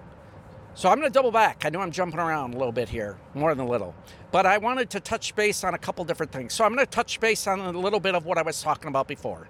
So 0.74 0.90
I'm 0.90 0.98
going 0.98 1.10
to 1.10 1.12
double 1.12 1.30
back. 1.30 1.64
I 1.64 1.70
know 1.70 1.80
I'm 1.80 1.90
jumping 1.90 2.20
around 2.20 2.52
a 2.52 2.58
little 2.58 2.72
bit 2.72 2.90
here, 2.90 3.16
more 3.32 3.54
than 3.54 3.66
a 3.66 3.68
little. 3.68 3.94
But 4.30 4.44
I 4.44 4.58
wanted 4.58 4.90
to 4.90 5.00
touch 5.00 5.34
base 5.34 5.64
on 5.64 5.72
a 5.72 5.78
couple 5.78 6.04
different 6.04 6.32
things. 6.32 6.52
So 6.52 6.66
I'm 6.66 6.74
going 6.74 6.84
to 6.84 6.90
touch 6.90 7.18
base 7.18 7.46
on 7.46 7.60
a 7.60 7.70
little 7.70 7.98
bit 7.98 8.14
of 8.14 8.26
what 8.26 8.36
I 8.36 8.42
was 8.42 8.60
talking 8.60 8.88
about 8.88 9.08
before. 9.08 9.48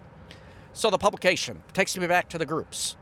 So 0.73 0.89
the 0.89 0.99
publication 0.99 1.65
takes 1.73 1.99
me 1.99 2.07
back 2.07 2.29
to 2.29 2.39
the 2.39 2.47
groups. 2.47 2.97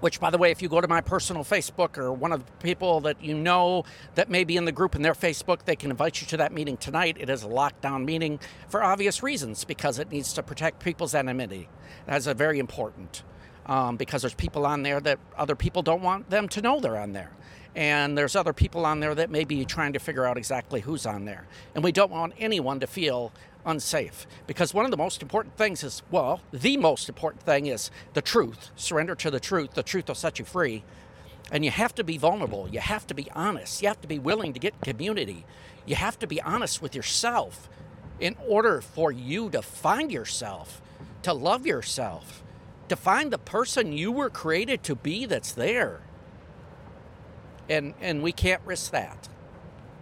Which, 0.00 0.18
by 0.18 0.30
the 0.30 0.38
way, 0.38 0.50
if 0.50 0.62
you 0.62 0.68
go 0.68 0.80
to 0.80 0.88
my 0.88 1.00
personal 1.00 1.44
Facebook 1.44 1.98
or 1.98 2.12
one 2.12 2.32
of 2.32 2.44
the 2.44 2.52
people 2.52 3.00
that 3.02 3.22
you 3.22 3.34
know 3.34 3.84
that 4.14 4.30
may 4.30 4.44
be 4.44 4.56
in 4.56 4.64
the 4.64 4.72
group 4.72 4.96
in 4.96 5.02
their 5.02 5.14
Facebook, 5.14 5.64
they 5.64 5.76
can 5.76 5.90
invite 5.90 6.20
you 6.20 6.26
to 6.28 6.36
that 6.38 6.52
meeting 6.52 6.76
tonight. 6.76 7.16
It 7.20 7.28
is 7.28 7.44
a 7.44 7.48
lockdown 7.48 8.04
meeting 8.04 8.40
for 8.68 8.82
obvious 8.82 9.22
reasons 9.22 9.64
because 9.64 9.98
it 9.98 10.10
needs 10.10 10.32
to 10.34 10.42
protect 10.42 10.82
people's 10.82 11.14
anonymity. 11.14 11.68
That's 12.06 12.26
a 12.26 12.34
very 12.34 12.58
important 12.58 13.22
um, 13.66 13.96
because 13.96 14.22
there's 14.22 14.34
people 14.34 14.66
on 14.66 14.82
there 14.82 15.00
that 15.00 15.18
other 15.36 15.54
people 15.54 15.82
don't 15.82 16.02
want 16.02 16.30
them 16.30 16.48
to 16.48 16.62
know 16.62 16.80
they're 16.80 16.98
on 16.98 17.12
there. 17.12 17.30
And 17.76 18.18
there's 18.18 18.34
other 18.34 18.52
people 18.52 18.84
on 18.84 18.98
there 18.98 19.14
that 19.14 19.30
may 19.30 19.44
be 19.44 19.64
trying 19.64 19.92
to 19.92 20.00
figure 20.00 20.26
out 20.26 20.36
exactly 20.36 20.80
who's 20.80 21.06
on 21.06 21.24
there. 21.24 21.46
And 21.74 21.84
we 21.84 21.92
don't 21.92 22.10
want 22.10 22.32
anyone 22.38 22.80
to 22.80 22.88
feel 22.88 23.32
unsafe 23.64 24.26
because 24.46 24.72
one 24.72 24.84
of 24.84 24.90
the 24.90 24.96
most 24.96 25.22
important 25.22 25.56
things 25.56 25.82
is 25.82 26.02
well, 26.10 26.40
the 26.52 26.76
most 26.76 27.08
important 27.08 27.42
thing 27.42 27.66
is 27.66 27.90
the 28.14 28.22
truth. 28.22 28.70
Surrender 28.76 29.14
to 29.16 29.30
the 29.30 29.40
truth. 29.40 29.74
The 29.74 29.82
truth 29.82 30.08
will 30.08 30.14
set 30.14 30.38
you 30.38 30.44
free. 30.44 30.84
And 31.52 31.64
you 31.64 31.70
have 31.70 31.94
to 31.96 32.04
be 32.04 32.16
vulnerable. 32.16 32.68
You 32.68 32.80
have 32.80 33.06
to 33.08 33.14
be 33.14 33.28
honest. 33.32 33.82
You 33.82 33.88
have 33.88 34.00
to 34.02 34.08
be 34.08 34.18
willing 34.18 34.52
to 34.52 34.60
get 34.60 34.80
community. 34.82 35.44
You 35.84 35.96
have 35.96 36.18
to 36.20 36.26
be 36.26 36.40
honest 36.40 36.80
with 36.80 36.94
yourself 36.94 37.68
in 38.20 38.36
order 38.46 38.80
for 38.80 39.10
you 39.10 39.50
to 39.50 39.62
find 39.62 40.12
yourself, 40.12 40.80
to 41.22 41.32
love 41.32 41.66
yourself 41.66 42.42
to 42.90 42.96
find 42.96 43.32
the 43.32 43.38
person 43.38 43.92
you 43.92 44.10
were 44.10 44.28
created 44.28 44.82
to 44.82 44.96
be 44.96 45.24
that's 45.24 45.52
there. 45.52 46.00
And 47.68 47.94
and 48.00 48.20
we 48.20 48.32
can't 48.32 48.60
risk 48.66 48.90
that. 48.90 49.28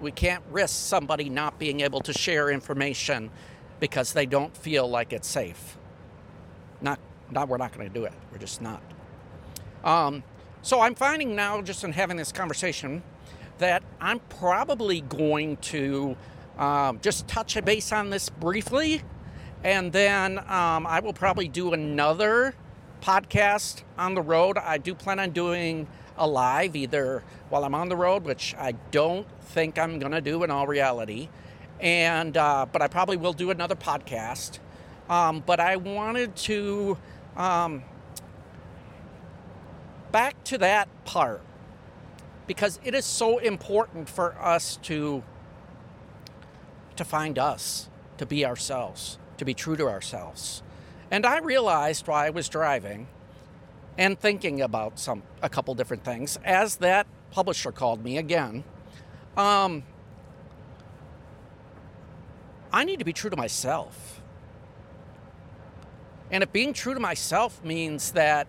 We 0.00 0.12
can't 0.12 0.42
risk 0.50 0.74
somebody 0.74 1.28
not 1.28 1.58
being 1.58 1.80
able 1.80 2.00
to 2.02 2.12
share 2.12 2.50
information 2.50 3.30
because 3.80 4.12
they 4.12 4.26
don't 4.26 4.56
feel 4.56 4.88
like 4.88 5.12
it's 5.12 5.28
safe. 5.28 5.76
Not 6.80 6.98
not 7.30 7.48
we're 7.48 7.58
not 7.58 7.76
going 7.76 7.88
to 7.88 7.92
do 7.92 8.04
it. 8.04 8.12
We're 8.32 8.38
just 8.38 8.62
not. 8.62 8.82
Um, 9.84 10.22
so 10.62 10.80
I'm 10.80 10.94
finding 10.94 11.36
now, 11.36 11.60
just 11.62 11.84
in 11.84 11.92
having 11.92 12.16
this 12.16 12.32
conversation, 12.32 13.02
that 13.58 13.82
I'm 14.00 14.20
probably 14.20 15.02
going 15.02 15.56
to 15.58 16.16
um, 16.58 17.00
just 17.00 17.28
touch 17.28 17.56
a 17.56 17.62
base 17.62 17.92
on 17.92 18.10
this 18.10 18.28
briefly, 18.28 19.02
and 19.62 19.92
then 19.92 20.38
um, 20.38 20.86
I 20.86 21.00
will 21.02 21.12
probably 21.12 21.48
do 21.48 21.72
another 21.72 22.54
podcast 23.00 23.82
on 23.96 24.14
the 24.14 24.22
road. 24.22 24.58
I 24.58 24.78
do 24.78 24.94
plan 24.94 25.18
on 25.20 25.30
doing 25.30 25.86
a 26.18 26.26
live 26.26 26.76
either 26.76 27.22
while 27.48 27.64
I'm 27.64 27.74
on 27.74 27.88
the 27.88 27.96
road, 27.96 28.24
which 28.24 28.54
I 28.58 28.72
don't 28.90 29.26
think 29.40 29.78
I'm 29.78 29.98
going 29.98 30.12
to 30.12 30.20
do 30.20 30.42
in 30.44 30.50
all 30.50 30.66
reality, 30.66 31.28
and 31.80 32.36
uh, 32.36 32.66
but 32.70 32.82
I 32.82 32.88
probably 32.88 33.16
will 33.16 33.32
do 33.32 33.50
another 33.50 33.76
podcast. 33.76 34.58
Um, 35.08 35.42
but 35.46 35.58
I 35.58 35.76
wanted 35.76 36.36
to 36.36 36.98
um, 37.36 37.82
back 40.12 40.42
to 40.44 40.58
that 40.58 40.88
part 41.04 41.40
because 42.46 42.78
it 42.84 42.94
is 42.94 43.04
so 43.04 43.38
important 43.38 44.08
for 44.08 44.34
us 44.40 44.76
to 44.82 45.22
to 46.96 47.04
find 47.04 47.38
us, 47.38 47.88
to 48.16 48.26
be 48.26 48.44
ourselves, 48.44 49.18
to 49.36 49.44
be 49.44 49.54
true 49.54 49.76
to 49.76 49.86
ourselves. 49.86 50.62
And 51.10 51.24
I 51.24 51.38
realized 51.38 52.06
while 52.06 52.24
I 52.24 52.30
was 52.30 52.48
driving 52.48 53.06
and 53.98 54.18
thinking 54.18 54.62
about 54.62 54.98
some 54.98 55.22
a 55.42 55.48
couple 55.48 55.74
different 55.74 56.04
things 56.04 56.38
as 56.44 56.76
that 56.76 57.06
publisher 57.32 57.72
called 57.72 58.02
me 58.02 58.16
again. 58.16 58.64
Um, 59.36 59.82
I 62.72 62.84
need 62.84 63.00
to 63.00 63.04
be 63.04 63.12
true 63.12 63.28
to 63.28 63.36
myself. 63.36 64.22
And 66.30 66.42
if 66.42 66.52
being 66.52 66.72
true 66.72 66.94
to 66.94 67.00
myself 67.00 67.62
means 67.64 68.12
that 68.12 68.46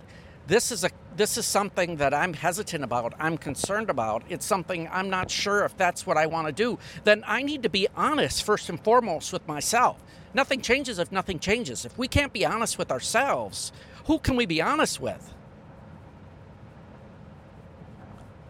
this 0.48 0.72
is 0.72 0.84
a 0.84 0.92
this 1.16 1.38
is 1.38 1.46
something 1.46 1.98
that 1.98 2.14
I'm 2.14 2.34
hesitant 2.34 2.82
about, 2.84 3.14
I'm 3.20 3.38
concerned 3.38 3.90
about, 3.90 4.24
it's 4.30 4.46
something 4.46 4.88
I'm 4.90 5.10
not 5.10 5.30
sure 5.30 5.66
if 5.66 5.76
that's 5.76 6.06
what 6.06 6.16
I 6.16 6.28
want 6.28 6.48
to 6.48 6.54
do, 6.54 6.80
then 7.04 7.26
I 7.28 7.42
need 7.42 7.64
to 7.64 7.70
be 7.70 7.90
honest 7.96 8.44
first 8.44 8.70
and 8.70 8.80
foremost 8.80 9.34
with 9.34 9.46
myself. 9.46 10.02
Nothing 10.34 10.62
changes 10.62 10.98
if 10.98 11.12
nothing 11.12 11.40
changes. 11.40 11.84
If 11.84 11.98
we 11.98 12.08
can't 12.08 12.32
be 12.32 12.46
honest 12.46 12.78
with 12.78 12.90
ourselves, 12.90 13.74
who 14.06 14.20
can 14.20 14.38
we 14.38 14.46
be 14.46 14.62
honest 14.62 15.02
with? 15.02 15.34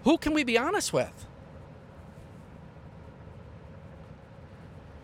Who 0.03 0.17
can 0.17 0.33
we 0.33 0.43
be 0.43 0.57
honest 0.57 0.93
with? 0.93 1.25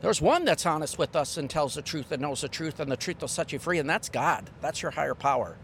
There's 0.02 0.22
one 0.22 0.46
that's 0.46 0.66
honest 0.66 1.00
with 1.00 1.16
us 1.16 1.36
and 1.38 1.50
tells 1.50 1.74
the 1.74 1.82
truth 1.82 2.12
and 2.12 2.22
knows 2.22 2.42
the 2.42 2.48
truth, 2.48 2.80
and 2.80 2.92
the 2.92 2.98
truth 2.98 3.22
will 3.22 3.28
set 3.28 3.52
you 3.52 3.58
free, 3.58 3.80
and 3.80 3.90
that's 3.90 4.08
God. 4.08 4.50
That's 4.62 4.82
your 4.82 4.92
higher 4.92 5.16
power. 5.16 5.58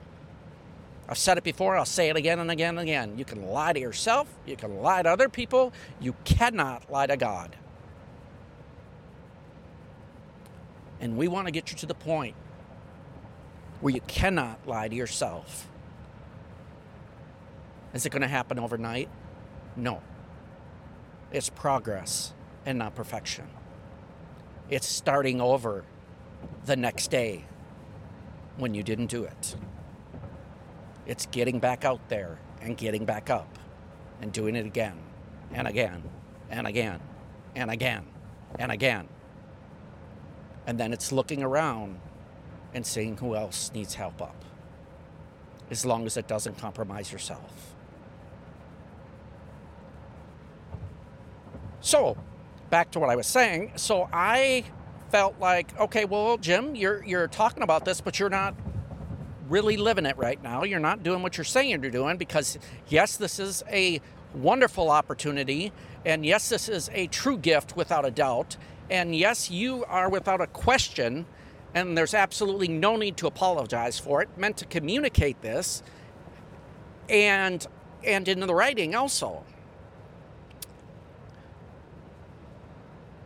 I've 1.07 1.17
said 1.17 1.37
it 1.37 1.43
before, 1.43 1.77
I'll 1.77 1.85
say 1.85 2.09
it 2.09 2.15
again 2.15 2.39
and 2.39 2.49
again 2.49 2.77
and 2.77 2.79
again. 2.79 3.17
You 3.17 3.25
can 3.25 3.45
lie 3.45 3.73
to 3.73 3.79
yourself, 3.79 4.27
you 4.45 4.55
can 4.55 4.81
lie 4.81 5.03
to 5.03 5.09
other 5.09 5.29
people, 5.29 5.73
you 5.99 6.15
cannot 6.23 6.89
lie 6.89 7.05
to 7.05 7.17
God. 7.17 7.55
And 11.01 11.17
we 11.17 11.27
want 11.27 11.47
to 11.47 11.51
get 11.51 11.71
you 11.71 11.77
to 11.79 11.85
the 11.85 11.93
point 11.93 12.35
where 13.81 13.93
you 13.93 14.01
cannot 14.07 14.65
lie 14.67 14.87
to 14.87 14.95
yourself. 14.95 15.67
Is 17.93 18.05
it 18.05 18.11
going 18.11 18.21
to 18.21 18.27
happen 18.27 18.57
overnight? 18.57 19.09
No. 19.75 20.01
It's 21.31 21.49
progress 21.49 22.33
and 22.65 22.77
not 22.77 22.95
perfection. 22.95 23.47
It's 24.69 24.87
starting 24.87 25.41
over 25.41 25.83
the 26.65 26.75
next 26.75 27.09
day 27.11 27.45
when 28.57 28.73
you 28.73 28.83
didn't 28.83 29.07
do 29.07 29.23
it. 29.23 29.55
It's 31.05 31.25
getting 31.27 31.59
back 31.59 31.83
out 31.83 32.09
there 32.09 32.39
and 32.61 32.77
getting 32.77 33.05
back 33.05 33.29
up 33.29 33.57
and 34.21 34.31
doing 34.31 34.55
it 34.55 34.65
again 34.65 34.97
and 35.51 35.67
again 35.67 36.03
and 36.49 36.67
again 36.67 36.99
and 37.55 37.71
again 37.71 38.05
and 38.59 38.71
again. 38.71 39.07
And 40.67 40.79
then 40.79 40.93
it's 40.93 41.11
looking 41.11 41.41
around 41.41 41.99
and 42.73 42.85
seeing 42.85 43.17
who 43.17 43.35
else 43.35 43.71
needs 43.73 43.95
help 43.95 44.21
up, 44.21 44.45
as 45.69 45.85
long 45.85 46.05
as 46.05 46.17
it 46.17 46.27
doesn't 46.27 46.57
compromise 46.57 47.11
yourself. 47.11 47.75
So, 51.81 52.15
back 52.69 52.91
to 52.91 52.99
what 52.99 53.09
I 53.09 53.15
was 53.15 53.27
saying. 53.27 53.73
So 53.75 54.07
I 54.13 54.63
felt 55.11 55.39
like, 55.39 55.77
okay, 55.79 56.05
well, 56.05 56.37
Jim, 56.37 56.75
you're 56.75 57.03
you're 57.03 57.27
talking 57.27 57.63
about 57.63 57.85
this, 57.85 58.01
but 58.01 58.19
you're 58.19 58.29
not 58.29 58.55
really 59.49 59.77
living 59.77 60.05
it 60.05 60.17
right 60.17 60.41
now. 60.41 60.63
You're 60.63 60.79
not 60.79 61.03
doing 61.03 61.21
what 61.21 61.37
you're 61.37 61.43
saying 61.43 61.81
you're 61.81 61.91
doing 61.91 62.17
because 62.17 62.57
yes, 62.87 63.17
this 63.17 63.39
is 63.39 63.63
a 63.69 63.99
wonderful 64.33 64.89
opportunity, 64.89 65.73
and 66.05 66.25
yes, 66.25 66.49
this 66.49 66.69
is 66.69 66.89
a 66.93 67.07
true 67.07 67.37
gift 67.37 67.75
without 67.75 68.05
a 68.05 68.11
doubt, 68.11 68.55
and 68.89 69.13
yes, 69.13 69.51
you 69.51 69.83
are 69.85 70.09
without 70.09 70.39
a 70.39 70.47
question, 70.47 71.25
and 71.73 71.97
there's 71.97 72.13
absolutely 72.13 72.69
no 72.69 72.95
need 72.95 73.17
to 73.17 73.27
apologize 73.27 73.99
for 73.99 74.21
it. 74.21 74.29
Meant 74.37 74.55
to 74.57 74.65
communicate 74.65 75.41
this, 75.41 75.83
and 77.09 77.65
and 78.05 78.27
in 78.27 78.39
the 78.39 78.55
writing 78.55 78.95
also. 78.95 79.43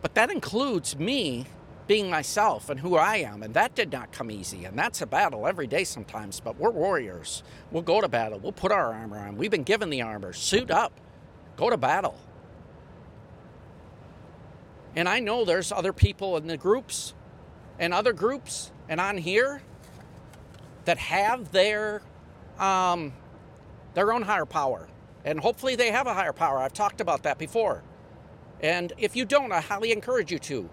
But 0.06 0.14
that 0.14 0.30
includes 0.30 0.96
me 0.96 1.46
being 1.88 2.08
myself 2.08 2.70
and 2.70 2.78
who 2.78 2.94
I 2.94 3.16
am. 3.16 3.42
And 3.42 3.52
that 3.54 3.74
did 3.74 3.90
not 3.90 4.12
come 4.12 4.30
easy. 4.30 4.64
And 4.64 4.78
that's 4.78 5.02
a 5.02 5.06
battle 5.06 5.48
every 5.48 5.66
day 5.66 5.82
sometimes. 5.82 6.38
But 6.38 6.60
we're 6.60 6.70
warriors. 6.70 7.42
We'll 7.72 7.82
go 7.82 8.00
to 8.00 8.06
battle. 8.06 8.38
We'll 8.38 8.52
put 8.52 8.70
our 8.70 8.92
armor 8.92 9.18
on. 9.18 9.36
We've 9.36 9.50
been 9.50 9.64
given 9.64 9.90
the 9.90 10.02
armor. 10.02 10.32
Suit 10.32 10.70
up. 10.70 10.92
Go 11.56 11.70
to 11.70 11.76
battle. 11.76 12.16
And 14.94 15.08
I 15.08 15.18
know 15.18 15.44
there's 15.44 15.72
other 15.72 15.92
people 15.92 16.36
in 16.36 16.46
the 16.46 16.56
groups 16.56 17.12
and 17.80 17.92
other 17.92 18.12
groups 18.12 18.70
and 18.88 19.00
on 19.00 19.18
here 19.18 19.60
that 20.84 20.98
have 20.98 21.50
their 21.50 22.00
um, 22.60 23.12
their 23.94 24.12
own 24.12 24.22
higher 24.22 24.46
power. 24.46 24.86
And 25.24 25.40
hopefully 25.40 25.74
they 25.74 25.90
have 25.90 26.06
a 26.06 26.14
higher 26.14 26.32
power. 26.32 26.58
I've 26.58 26.74
talked 26.74 27.00
about 27.00 27.24
that 27.24 27.38
before. 27.38 27.82
And 28.60 28.92
if 28.98 29.14
you 29.14 29.24
don't, 29.24 29.52
I 29.52 29.60
highly 29.60 29.92
encourage 29.92 30.32
you 30.32 30.38
to. 30.40 30.68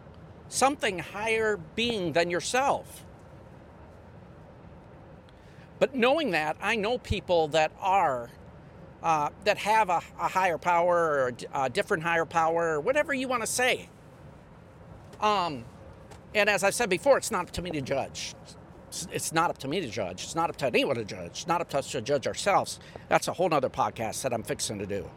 Something 0.49 0.99
higher 0.99 1.57
being 1.75 2.13
than 2.13 2.29
yourself. 2.29 3.03
But 5.79 5.95
knowing 5.95 6.31
that, 6.31 6.55
I 6.61 6.75
know 6.75 6.97
people 6.97 7.49
that 7.49 7.71
are, 7.81 8.29
uh, 9.01 9.29
that 9.43 9.57
have 9.57 9.89
a, 9.89 10.01
a, 10.19 10.27
higher 10.27 10.57
power 10.57 10.95
or 10.95 11.33
a 11.53 11.69
different 11.69 12.03
higher 12.03 12.25
power 12.25 12.75
or 12.75 12.79
whatever 12.79 13.13
you 13.13 13.27
want 13.27 13.41
to 13.43 13.47
say. 13.47 13.89
Um, 15.19 15.65
and 16.33 16.49
as 16.49 16.63
I've 16.63 16.75
said 16.75 16.89
before, 16.89 17.17
it's 17.17 17.31
not 17.31 17.47
up 17.47 17.51
to 17.51 17.61
me 17.61 17.71
to 17.71 17.81
judge. 17.81 18.33
It's, 19.11 19.33
not 19.33 19.49
up 19.49 19.57
to 19.59 19.67
me 19.67 19.81
to 19.81 19.89
judge. 19.89 20.23
It's 20.23 20.35
not 20.35 20.49
up 20.49 20.57
to 20.57 20.67
anyone 20.67 20.95
to 20.95 21.03
judge. 21.03 21.31
It's 21.31 21.47
not 21.47 21.61
up 21.61 21.69
to 21.71 21.79
us 21.79 21.91
to 21.91 22.01
judge 22.01 22.27
ourselves. 22.27 22.79
That's 23.09 23.27
a 23.27 23.33
whole 23.33 23.51
other 23.53 23.69
podcast 23.69 24.21
that 24.21 24.33
I'm 24.33 24.43
fixing 24.43 24.77
to 24.79 24.85
do. 24.85 25.09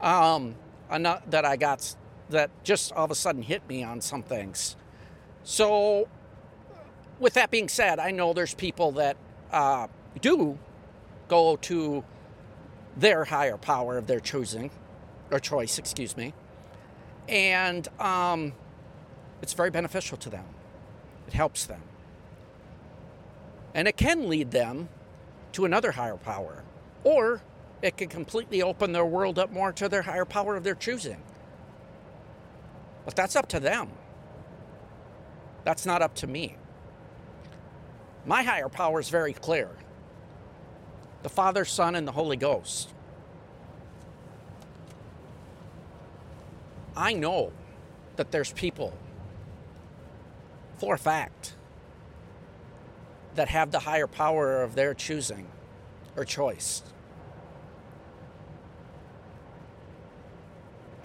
Um, 0.00 0.54
that 0.90 1.44
I 1.44 1.56
got 1.56 1.96
that 2.30 2.50
just 2.64 2.92
all 2.92 3.04
of 3.04 3.10
a 3.10 3.14
sudden 3.14 3.42
hit 3.42 3.68
me 3.68 3.82
on 3.82 4.00
some 4.00 4.22
things. 4.22 4.76
So, 5.42 6.08
with 7.18 7.34
that 7.34 7.50
being 7.50 7.68
said, 7.68 7.98
I 7.98 8.10
know 8.10 8.32
there's 8.32 8.54
people 8.54 8.92
that 8.92 9.16
uh, 9.52 9.88
do 10.20 10.58
go 11.28 11.56
to 11.56 12.04
their 12.96 13.24
higher 13.24 13.56
power 13.56 13.98
of 13.98 14.06
their 14.06 14.20
choosing, 14.20 14.70
or 15.30 15.38
choice, 15.38 15.78
excuse 15.78 16.16
me, 16.16 16.32
and 17.28 17.88
um, 18.00 18.52
it's 19.42 19.52
very 19.52 19.70
beneficial 19.70 20.16
to 20.18 20.30
them. 20.30 20.44
It 21.26 21.32
helps 21.32 21.66
them. 21.66 21.82
And 23.74 23.88
it 23.88 23.96
can 23.96 24.28
lead 24.28 24.50
them 24.50 24.88
to 25.52 25.64
another 25.64 25.92
higher 25.92 26.16
power, 26.16 26.62
or 27.02 27.42
it 27.82 27.96
can 27.96 28.08
completely 28.08 28.62
open 28.62 28.92
their 28.92 29.04
world 29.04 29.38
up 29.38 29.52
more 29.52 29.72
to 29.72 29.88
their 29.88 30.02
higher 30.02 30.24
power 30.24 30.56
of 30.56 30.64
their 30.64 30.74
choosing. 30.74 31.20
But 33.04 33.16
that's 33.16 33.36
up 33.36 33.48
to 33.50 33.60
them. 33.60 33.90
That's 35.64 35.86
not 35.86 36.02
up 36.02 36.14
to 36.16 36.26
me. 36.26 36.56
My 38.26 38.42
higher 38.42 38.68
power 38.68 39.00
is 39.00 39.08
very 39.08 39.32
clear 39.32 39.68
the 41.22 41.28
Father, 41.30 41.64
Son, 41.64 41.94
and 41.94 42.06
the 42.06 42.12
Holy 42.12 42.36
Ghost. 42.36 42.92
I 46.94 47.14
know 47.14 47.50
that 48.16 48.30
there's 48.30 48.52
people, 48.52 48.92
for 50.76 50.94
a 50.94 50.98
fact, 50.98 51.54
that 53.34 53.48
have 53.48 53.70
the 53.70 53.80
higher 53.80 54.06
power 54.06 54.62
of 54.62 54.74
their 54.74 54.92
choosing 54.94 55.46
or 56.14 56.24
choice. 56.24 56.82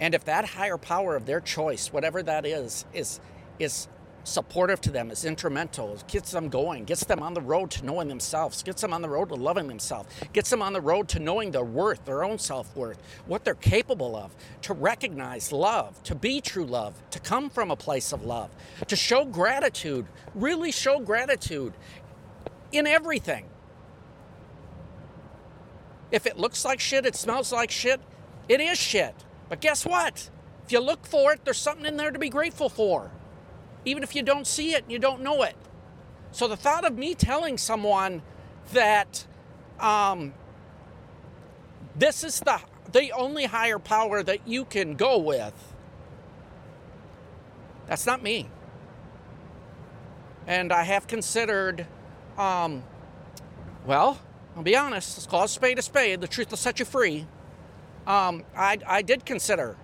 And 0.00 0.14
if 0.14 0.24
that 0.24 0.46
higher 0.46 0.78
power 0.78 1.14
of 1.14 1.26
their 1.26 1.40
choice, 1.40 1.92
whatever 1.92 2.22
that 2.22 2.46
is, 2.46 2.84
is 2.92 3.20
is 3.58 3.88
supportive 4.24 4.80
to 4.82 4.90
them, 4.90 5.10
is 5.10 5.24
instrumental, 5.24 5.96
gets 6.08 6.30
them 6.30 6.48
going, 6.48 6.84
gets 6.84 7.04
them 7.04 7.22
on 7.22 7.34
the 7.34 7.40
road 7.40 7.70
to 7.70 7.84
knowing 7.84 8.08
themselves, 8.08 8.62
gets 8.62 8.80
them 8.80 8.92
on 8.92 9.02
the 9.02 9.08
road 9.08 9.28
to 9.28 9.34
loving 9.34 9.66
themselves, 9.66 10.08
gets 10.32 10.50
them 10.50 10.62
on 10.62 10.72
the 10.72 10.80
road 10.80 11.08
to 11.08 11.18
knowing 11.18 11.50
their 11.50 11.64
worth, 11.64 12.04
their 12.04 12.24
own 12.24 12.38
self 12.38 12.74
worth, 12.76 13.00
what 13.26 13.44
they're 13.44 13.54
capable 13.54 14.16
of, 14.16 14.34
to 14.62 14.74
recognize 14.74 15.52
love, 15.52 16.02
to 16.04 16.14
be 16.14 16.40
true 16.40 16.64
love, 16.64 16.94
to 17.10 17.18
come 17.18 17.50
from 17.50 17.70
a 17.70 17.76
place 17.76 18.12
of 18.12 18.24
love, 18.24 18.50
to 18.86 18.96
show 18.96 19.24
gratitude, 19.24 20.06
really 20.34 20.72
show 20.72 21.00
gratitude 21.00 21.72
in 22.72 22.86
everything. 22.86 23.46
If 26.10 26.26
it 26.26 26.38
looks 26.38 26.64
like 26.64 26.80
shit, 26.80 27.06
it 27.06 27.14
smells 27.14 27.52
like 27.52 27.70
shit, 27.70 28.00
it 28.48 28.60
is 28.60 28.78
shit. 28.78 29.14
But 29.50 29.60
guess 29.60 29.84
what? 29.84 30.30
If 30.64 30.72
you 30.72 30.80
look 30.80 31.04
for 31.04 31.32
it, 31.32 31.44
there's 31.44 31.58
something 31.58 31.84
in 31.84 31.96
there 31.96 32.12
to 32.12 32.18
be 32.18 32.30
grateful 32.30 32.68
for, 32.68 33.10
even 33.84 34.02
if 34.04 34.14
you 34.14 34.22
don't 34.22 34.46
see 34.46 34.72
it 34.72 34.84
and 34.84 34.92
you 34.92 34.98
don't 35.00 35.20
know 35.20 35.42
it. 35.42 35.56
So 36.30 36.46
the 36.46 36.56
thought 36.56 36.84
of 36.84 36.96
me 36.96 37.14
telling 37.14 37.58
someone 37.58 38.22
that 38.72 39.26
um, 39.80 40.32
this 41.96 42.24
is 42.24 42.40
the 42.40 42.60
the 42.92 43.12
only 43.12 43.44
higher 43.44 43.78
power 43.78 44.22
that 44.22 44.48
you 44.48 44.64
can 44.64 44.94
go 44.94 45.18
with, 45.18 45.54
that's 47.86 48.06
not 48.06 48.22
me. 48.22 48.48
And 50.46 50.72
I 50.72 50.82
have 50.82 51.06
considered, 51.06 51.86
um, 52.36 52.82
well, 53.86 54.18
I'll 54.56 54.64
be 54.64 54.76
honest, 54.76 55.18
let's 55.18 55.26
call 55.26 55.44
a 55.44 55.48
spade 55.48 55.78
a 55.78 55.82
spade. 55.82 56.20
The 56.20 56.26
truth 56.28 56.50
will 56.50 56.56
set 56.56 56.78
you 56.80 56.84
free 56.84 57.26
um, 58.06 58.44
I, 58.56 58.78
I 58.86 59.02
did 59.02 59.26
consider 59.26 59.76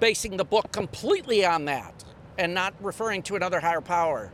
basing 0.00 0.36
the 0.36 0.44
book 0.44 0.72
completely 0.72 1.44
on 1.46 1.66
that. 1.66 2.04
and 2.38 2.54
not 2.54 2.74
referring 2.80 3.22
to 3.24 3.36
another 3.36 3.60
higher 3.60 3.80
power. 3.80 4.32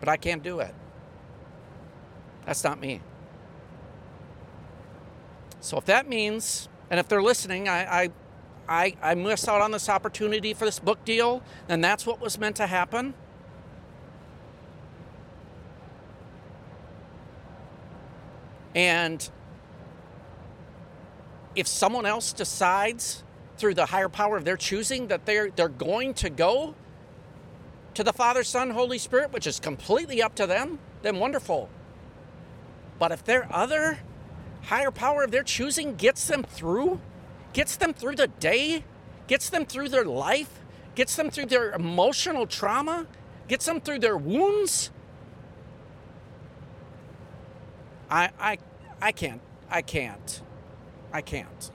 But 0.00 0.08
I 0.08 0.16
can't 0.16 0.42
do 0.42 0.60
it. 0.60 0.74
That's 2.46 2.64
not 2.64 2.80
me. 2.80 3.00
So 5.60 5.78
if 5.78 5.84
that 5.86 6.08
means, 6.08 6.68
and 6.90 7.00
if 7.00 7.08
they're 7.08 7.22
listening, 7.22 7.68
I, 7.68 8.04
I, 8.04 8.10
I, 8.68 8.96
I 9.02 9.14
missed 9.14 9.48
out 9.48 9.60
on 9.62 9.70
this 9.70 9.88
opportunity 9.88 10.54
for 10.54 10.64
this 10.64 10.78
book 10.78 11.04
deal, 11.04 11.42
then 11.68 11.80
that's 11.80 12.06
what 12.06 12.20
was 12.20 12.38
meant 12.38 12.56
to 12.56 12.66
happen. 12.66 13.14
And 18.74 19.28
if 21.54 21.66
someone 21.66 22.06
else 22.06 22.32
decides 22.32 23.24
through 23.56 23.74
the 23.74 23.86
higher 23.86 24.08
power 24.08 24.36
of 24.36 24.44
their 24.44 24.56
choosing 24.56 25.08
that 25.08 25.26
they're 25.26 25.50
they're 25.50 25.68
going 25.68 26.14
to 26.14 26.30
go 26.30 26.74
to 27.94 28.02
the 28.02 28.12
Father, 28.12 28.42
Son, 28.42 28.70
Holy 28.70 28.98
Spirit, 28.98 29.32
which 29.32 29.46
is 29.46 29.60
completely 29.60 30.22
up 30.22 30.34
to 30.36 30.46
them, 30.46 30.78
then 31.02 31.18
wonderful. 31.18 31.68
But 32.98 33.12
if 33.12 33.22
their 33.24 33.46
other 33.52 33.98
higher 34.62 34.90
power 34.90 35.24
of 35.24 35.30
their 35.30 35.42
choosing 35.42 35.96
gets 35.96 36.26
them 36.26 36.42
through, 36.42 37.00
gets 37.52 37.76
them 37.76 37.92
through 37.92 38.16
the 38.16 38.28
day, 38.28 38.84
gets 39.26 39.50
them 39.50 39.66
through 39.66 39.90
their 39.90 40.04
life, 40.04 40.60
gets 40.94 41.16
them 41.16 41.30
through 41.30 41.46
their 41.46 41.72
emotional 41.72 42.46
trauma, 42.46 43.06
gets 43.48 43.66
them 43.66 43.80
through 43.80 43.98
their 43.98 44.16
wounds, 44.16 44.90
I 48.12 48.30
I 48.38 48.58
I 49.00 49.12
can't. 49.12 49.40
I 49.70 49.80
can't. 49.82 50.42
I 51.12 51.20
can't. 51.20 51.70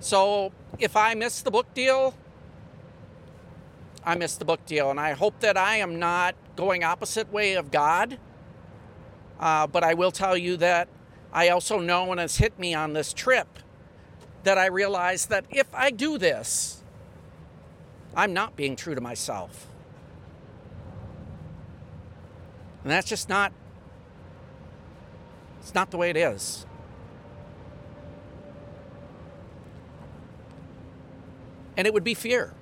So 0.00 0.52
if 0.78 0.96
I 0.96 1.14
miss 1.14 1.42
the 1.42 1.50
book 1.50 1.72
deal, 1.74 2.14
I 4.04 4.14
miss 4.14 4.36
the 4.36 4.44
book 4.44 4.64
deal, 4.64 4.90
and 4.90 4.98
I 4.98 5.12
hope 5.12 5.40
that 5.40 5.56
I 5.56 5.76
am 5.76 5.98
not 5.98 6.34
going 6.56 6.84
opposite 6.84 7.32
way 7.32 7.54
of 7.54 7.70
God. 7.70 8.18
Uh, 9.38 9.66
but 9.66 9.84
I 9.84 9.94
will 9.94 10.10
tell 10.10 10.36
you 10.36 10.56
that 10.56 10.88
I 11.32 11.48
also 11.50 11.78
know, 11.78 12.10
and 12.10 12.20
it's 12.20 12.38
hit 12.38 12.58
me 12.58 12.74
on 12.74 12.92
this 12.92 13.12
trip, 13.12 13.58
that 14.44 14.58
I 14.58 14.66
realize 14.66 15.26
that 15.26 15.44
if 15.50 15.66
I 15.74 15.90
do 15.90 16.18
this, 16.18 16.82
I'm 18.16 18.32
not 18.32 18.56
being 18.56 18.76
true 18.76 18.94
to 18.94 19.00
myself. 19.00 19.66
And 22.82 22.90
that's 22.90 23.08
just 23.08 23.28
not 23.28 23.52
it's 25.60 25.74
not 25.74 25.90
the 25.90 25.98
way 25.98 26.08
it 26.08 26.16
is. 26.16 26.64
And 31.78 31.86
it 31.86 31.94
would 31.94 32.04
be 32.04 32.12
fear. 32.12 32.52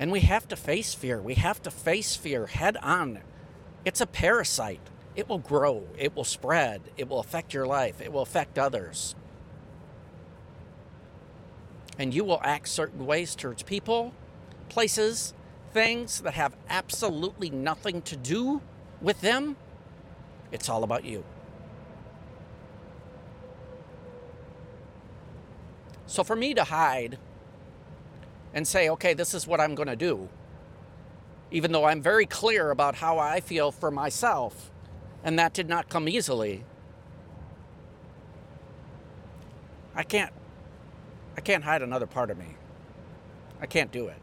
And 0.00 0.10
we 0.10 0.20
have 0.20 0.48
to 0.48 0.56
face 0.56 0.94
fear. 0.94 1.22
We 1.22 1.34
have 1.34 1.62
to 1.62 1.70
face 1.70 2.16
fear 2.16 2.46
head 2.46 2.76
on. 2.78 3.20
It's 3.84 4.00
a 4.00 4.06
parasite. 4.06 4.80
It 5.16 5.28
will 5.28 5.38
grow, 5.38 5.84
it 5.96 6.16
will 6.16 6.24
spread, 6.24 6.82
it 6.96 7.08
will 7.08 7.20
affect 7.20 7.54
your 7.54 7.66
life, 7.66 8.00
it 8.00 8.12
will 8.12 8.22
affect 8.22 8.58
others. 8.58 9.14
And 11.98 12.12
you 12.12 12.24
will 12.24 12.40
act 12.42 12.68
certain 12.68 13.06
ways 13.06 13.36
towards 13.36 13.62
people, 13.62 14.12
places, 14.68 15.32
things 15.72 16.20
that 16.22 16.34
have 16.34 16.56
absolutely 16.68 17.50
nothing 17.50 18.02
to 18.02 18.16
do 18.16 18.60
with 19.00 19.20
them. 19.20 19.56
It's 20.50 20.68
all 20.68 20.82
about 20.82 21.04
you. 21.04 21.22
So 26.14 26.22
for 26.22 26.36
me 26.36 26.54
to 26.54 26.62
hide 26.62 27.18
and 28.52 28.68
say, 28.68 28.88
okay, 28.90 29.14
this 29.14 29.34
is 29.34 29.48
what 29.48 29.60
I'm 29.60 29.74
going 29.74 29.88
to 29.88 29.96
do, 29.96 30.28
even 31.50 31.72
though 31.72 31.86
I'm 31.86 32.00
very 32.00 32.24
clear 32.24 32.70
about 32.70 32.94
how 32.94 33.18
I 33.18 33.40
feel 33.40 33.72
for 33.72 33.90
myself, 33.90 34.70
and 35.24 35.36
that 35.40 35.52
did 35.54 35.68
not 35.68 35.88
come 35.88 36.08
easily. 36.08 36.62
I 39.96 40.04
can't 40.04 40.32
I 41.36 41.40
can't 41.40 41.64
hide 41.64 41.82
another 41.82 42.06
part 42.06 42.30
of 42.30 42.38
me. 42.38 42.54
I 43.60 43.66
can't 43.66 43.90
do 43.90 44.06
it. 44.06 44.22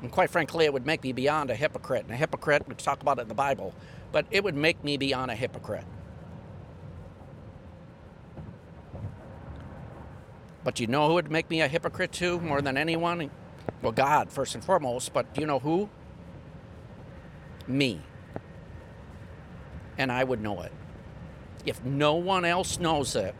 And 0.00 0.10
quite 0.10 0.30
frankly, 0.30 0.64
it 0.64 0.72
would 0.72 0.86
make 0.86 1.02
me 1.02 1.12
beyond 1.12 1.50
a 1.50 1.54
hypocrite. 1.54 2.04
And 2.04 2.12
a 2.12 2.16
hypocrite, 2.16 2.66
we 2.66 2.74
talk 2.76 3.02
about 3.02 3.18
it 3.18 3.22
in 3.22 3.28
the 3.28 3.34
Bible, 3.34 3.74
but 4.10 4.24
it 4.30 4.42
would 4.42 4.56
make 4.56 4.82
me 4.82 4.96
beyond 4.96 5.30
a 5.30 5.34
hypocrite. 5.34 5.84
But 10.66 10.80
you 10.80 10.88
know 10.88 11.06
who 11.06 11.14
would 11.14 11.30
make 11.30 11.48
me 11.48 11.60
a 11.60 11.68
hypocrite 11.68 12.10
too, 12.10 12.40
more 12.40 12.60
than 12.60 12.76
anyone? 12.76 13.30
Well, 13.82 13.92
God, 13.92 14.32
first 14.32 14.56
and 14.56 14.64
foremost, 14.64 15.12
but 15.12 15.32
do 15.32 15.40
you 15.40 15.46
know 15.46 15.60
who? 15.60 15.88
Me. 17.68 18.00
And 19.96 20.10
I 20.10 20.24
would 20.24 20.40
know 20.40 20.62
it. 20.62 20.72
If 21.64 21.84
no 21.84 22.14
one 22.14 22.44
else 22.44 22.80
knows 22.80 23.14
it, 23.14 23.36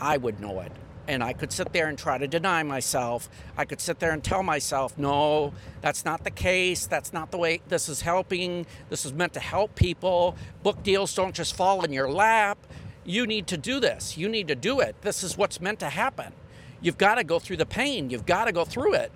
I 0.00 0.16
would 0.16 0.40
know 0.40 0.60
it. 0.60 0.72
And 1.06 1.22
I 1.22 1.34
could 1.34 1.52
sit 1.52 1.74
there 1.74 1.88
and 1.88 1.98
try 1.98 2.16
to 2.16 2.26
deny 2.26 2.62
myself. 2.62 3.28
I 3.58 3.66
could 3.66 3.82
sit 3.82 3.98
there 3.98 4.12
and 4.12 4.24
tell 4.24 4.42
myself, 4.42 4.96
no, 4.96 5.52
that's 5.82 6.06
not 6.06 6.24
the 6.24 6.30
case. 6.30 6.86
That's 6.86 7.12
not 7.12 7.32
the 7.32 7.36
way 7.36 7.60
this 7.68 7.86
is 7.90 8.00
helping. 8.00 8.64
This 8.88 9.04
is 9.04 9.12
meant 9.12 9.34
to 9.34 9.40
help 9.40 9.74
people. 9.74 10.34
Book 10.62 10.82
deals 10.82 11.14
don't 11.14 11.34
just 11.34 11.54
fall 11.54 11.84
in 11.84 11.92
your 11.92 12.10
lap. 12.10 12.56
You 13.04 13.26
need 13.26 13.46
to 13.48 13.58
do 13.58 13.78
this. 13.78 14.16
You 14.16 14.30
need 14.30 14.48
to 14.48 14.54
do 14.54 14.80
it. 14.80 15.02
This 15.02 15.22
is 15.22 15.36
what's 15.36 15.60
meant 15.60 15.80
to 15.80 15.90
happen. 15.90 16.32
You've 16.80 16.98
got 16.98 17.16
to 17.16 17.24
go 17.24 17.38
through 17.38 17.56
the 17.56 17.66
pain. 17.66 18.10
You've 18.10 18.26
got 18.26 18.44
to 18.46 18.52
go 18.52 18.64
through 18.64 18.94
it. 18.94 19.12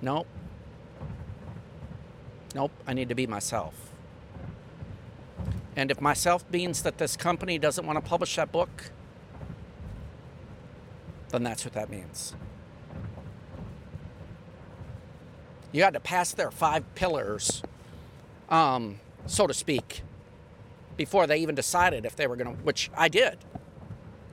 Nope. 0.00 0.26
Nope, 2.54 2.72
I 2.86 2.94
need 2.94 3.08
to 3.08 3.14
be 3.14 3.26
myself. 3.26 3.74
And 5.76 5.90
if 5.90 6.00
myself 6.00 6.44
means 6.50 6.82
that 6.82 6.98
this 6.98 7.16
company 7.16 7.58
doesn't 7.58 7.86
want 7.86 8.02
to 8.02 8.08
publish 8.08 8.36
that 8.36 8.50
book, 8.50 8.90
then 11.30 11.42
that's 11.42 11.64
what 11.64 11.74
that 11.74 11.90
means. 11.90 12.34
You 15.70 15.82
had 15.82 15.92
to 15.94 16.00
pass 16.00 16.32
their 16.32 16.50
five 16.50 16.82
pillars, 16.94 17.62
um, 18.48 18.98
so 19.26 19.46
to 19.46 19.54
speak, 19.54 20.02
before 20.96 21.26
they 21.26 21.38
even 21.38 21.54
decided 21.54 22.06
if 22.06 22.16
they 22.16 22.26
were 22.26 22.36
going 22.36 22.56
to, 22.56 22.62
which 22.62 22.90
I 22.96 23.08
did. 23.08 23.38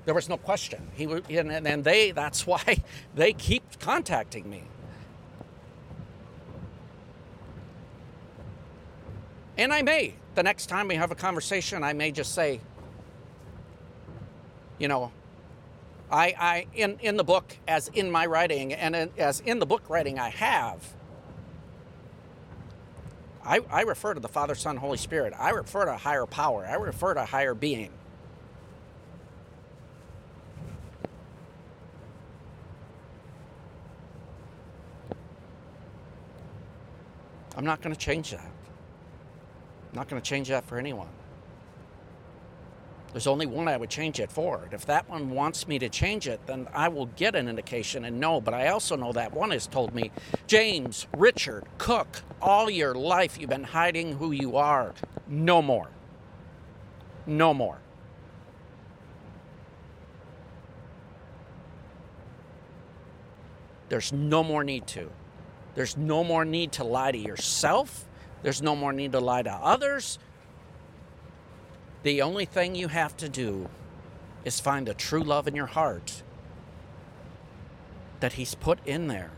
There 0.05 0.13
was 0.13 0.29
no 0.29 0.37
question. 0.37 0.87
He 0.93 1.05
and, 1.05 1.67
and 1.67 1.83
they. 1.83 2.11
That's 2.11 2.47
why 2.47 2.83
they 3.15 3.33
keep 3.33 3.79
contacting 3.79 4.49
me. 4.49 4.63
And 9.57 9.73
I 9.73 9.81
may 9.81 10.15
the 10.35 10.43
next 10.43 10.67
time 10.67 10.89
we 10.89 10.95
have 10.95 11.11
a 11.11 11.15
conversation, 11.15 11.83
I 11.83 11.93
may 11.93 12.11
just 12.11 12.33
say, 12.33 12.59
you 14.77 14.87
know, 14.87 15.11
I, 16.11 16.35
I 16.37 16.67
in 16.75 16.99
in 16.99 17.17
the 17.17 17.23
book 17.23 17.57
as 17.67 17.87
in 17.87 18.11
my 18.11 18.25
writing 18.25 18.73
and 18.73 18.95
as 19.17 19.39
in 19.39 19.59
the 19.59 19.65
book 19.65 19.89
writing 19.89 20.19
I 20.19 20.29
have. 20.29 20.83
I, 23.43 23.59
I 23.69 23.81
refer 23.81 24.15
to 24.15 24.19
the 24.19 24.27
Father, 24.27 24.55
Son, 24.55 24.75
Holy 24.75 24.97
Spirit. 24.97 25.31
I 25.37 25.51
refer 25.51 25.85
to 25.85 25.93
a 25.93 25.97
higher 25.97 26.25
power. 26.25 26.65
I 26.67 26.75
refer 26.75 27.13
to 27.13 27.21
a 27.21 27.25
higher 27.25 27.53
being. 27.53 27.91
I'm 37.65 37.67
not 37.67 37.81
going 37.81 37.95
to 37.95 37.99
change 37.99 38.29
that. 38.29 38.45
I'm 38.45 39.95
not 39.95 40.07
going 40.07 40.21
to 40.21 40.29
change 40.29 40.49
that 40.49 40.65
for 40.65 40.77
anyone. 40.77 41.07
There's 43.11 43.25
only 43.25 43.47
one 43.47 43.67
I 43.67 43.75
would 43.75 43.89
change 43.89 44.19
it 44.19 44.31
for. 44.31 44.61
And 44.65 44.71
if 44.71 44.85
that 44.85 45.09
one 45.09 45.31
wants 45.31 45.67
me 45.67 45.79
to 45.79 45.89
change 45.89 46.27
it, 46.27 46.39
then 46.45 46.67
I 46.75 46.89
will 46.89 47.07
get 47.07 47.33
an 47.33 47.49
indication 47.49 48.05
and 48.05 48.19
know. 48.19 48.39
But 48.39 48.53
I 48.53 48.67
also 48.67 48.95
know 48.95 49.11
that 49.13 49.33
one 49.33 49.49
has 49.49 49.65
told 49.65 49.95
me, 49.95 50.11
James, 50.45 51.07
Richard, 51.17 51.63
Cook, 51.79 52.21
all 52.39 52.69
your 52.69 52.93
life 52.93 53.39
you've 53.39 53.49
been 53.49 53.63
hiding 53.63 54.17
who 54.17 54.29
you 54.29 54.57
are. 54.57 54.93
No 55.27 55.63
more. 55.63 55.89
No 57.25 57.51
more. 57.51 57.79
There's 63.89 64.13
no 64.13 64.43
more 64.43 64.63
need 64.63 64.85
to. 64.85 65.09
There's 65.75 65.97
no 65.97 66.23
more 66.23 66.45
need 66.45 66.71
to 66.73 66.83
lie 66.83 67.11
to 67.11 67.17
yourself. 67.17 68.05
There's 68.41 68.61
no 68.61 68.75
more 68.75 68.93
need 68.93 69.11
to 69.11 69.19
lie 69.19 69.43
to 69.43 69.51
others. 69.51 70.17
The 72.03 72.21
only 72.21 72.45
thing 72.45 72.75
you 72.75 72.87
have 72.87 73.15
to 73.17 73.29
do 73.29 73.69
is 74.43 74.59
find 74.59 74.87
the 74.87 74.93
true 74.93 75.23
love 75.23 75.47
in 75.47 75.55
your 75.55 75.65
heart 75.65 76.23
that 78.19 78.33
He's 78.33 78.55
put 78.55 78.79
in 78.85 79.07
there. 79.07 79.31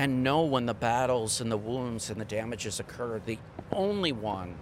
and 0.00 0.24
know 0.24 0.40
when 0.44 0.64
the 0.64 0.72
battles 0.72 1.42
and 1.42 1.52
the 1.52 1.58
wounds 1.58 2.08
and 2.08 2.18
the 2.18 2.24
damages 2.24 2.80
occur. 2.80 3.20
The 3.26 3.38
only 3.70 4.12
one, 4.12 4.54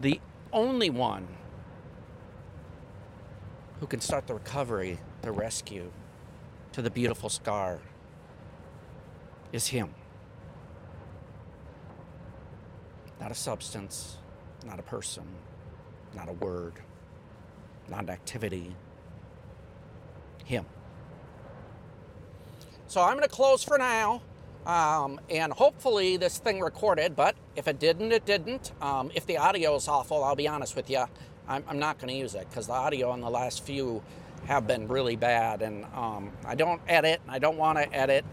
the 0.00 0.20
only 0.52 0.90
one 0.90 1.28
who 3.80 3.86
can 3.86 4.00
start 4.00 4.26
the 4.26 4.34
recovery, 4.34 4.98
the 5.22 5.32
rescue 5.32 5.90
to 6.72 6.82
the 6.82 6.90
beautiful 6.90 7.28
scar 7.28 7.78
is 9.52 9.66
Him. 9.68 9.94
Not 13.20 13.30
a 13.30 13.34
substance, 13.34 14.16
not 14.66 14.78
a 14.78 14.82
person, 14.82 15.24
not 16.14 16.28
a 16.28 16.32
word, 16.32 16.74
not 17.88 18.04
an 18.04 18.10
activity. 18.10 18.74
Him. 20.44 20.64
So 22.86 23.02
I'm 23.02 23.18
going 23.18 23.22
to 23.22 23.28
close 23.28 23.62
for 23.62 23.76
now. 23.76 24.22
Um, 24.66 25.20
and 25.30 25.52
hopefully 25.52 26.16
this 26.16 26.38
thing 26.38 26.60
recorded, 26.60 27.16
but 27.16 27.36
if 27.56 27.68
it 27.68 27.78
didn't, 27.78 28.12
it 28.12 28.26
didn't. 28.26 28.72
Um, 28.82 29.10
if 29.14 29.24
the 29.24 29.38
audio 29.38 29.74
is 29.76 29.88
awful, 29.88 30.22
I'll 30.22 30.36
be 30.36 30.48
honest 30.48 30.76
with 30.76 30.90
you, 30.90 31.04
I'm, 31.48 31.64
I'm 31.66 31.78
not 31.78 31.98
going 31.98 32.08
to 32.08 32.18
use 32.18 32.34
it 32.34 32.48
because 32.48 32.66
the 32.66 32.74
audio 32.74 33.10
on 33.10 33.20
the 33.20 33.30
last 33.30 33.64
few 33.64 34.02
have 34.46 34.66
been 34.66 34.86
really 34.88 35.16
bad. 35.16 35.62
And 35.62 35.84
um, 35.94 36.30
I 36.46 36.54
don't 36.54 36.80
edit, 36.86 37.20
I 37.28 37.38
don't 37.38 37.56
want 37.56 37.78
to 37.78 37.92
edit. 37.92 38.24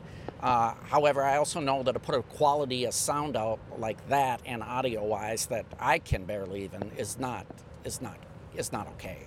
Uh, 0.41 0.73
however, 0.83 1.23
I 1.23 1.37
also 1.37 1.59
know 1.59 1.81
that 1.83 1.93
to 1.93 1.99
put 1.99 2.15
a 2.15 2.21
quality 2.21 2.85
of 2.85 2.93
sound 2.93 3.35
out 3.35 3.59
like 3.79 4.07
that 4.09 4.41
and 4.45 4.61
audio 4.61 5.03
wise 5.03 5.47
that 5.47 5.65
I 5.79 5.99
can 5.99 6.25
barely 6.25 6.63
even 6.65 6.91
is 6.97 7.17
not 7.17 7.45
is 7.83 8.01
not 8.01 8.17
is 8.55 8.71
not 8.71 8.87
okay, 8.89 9.19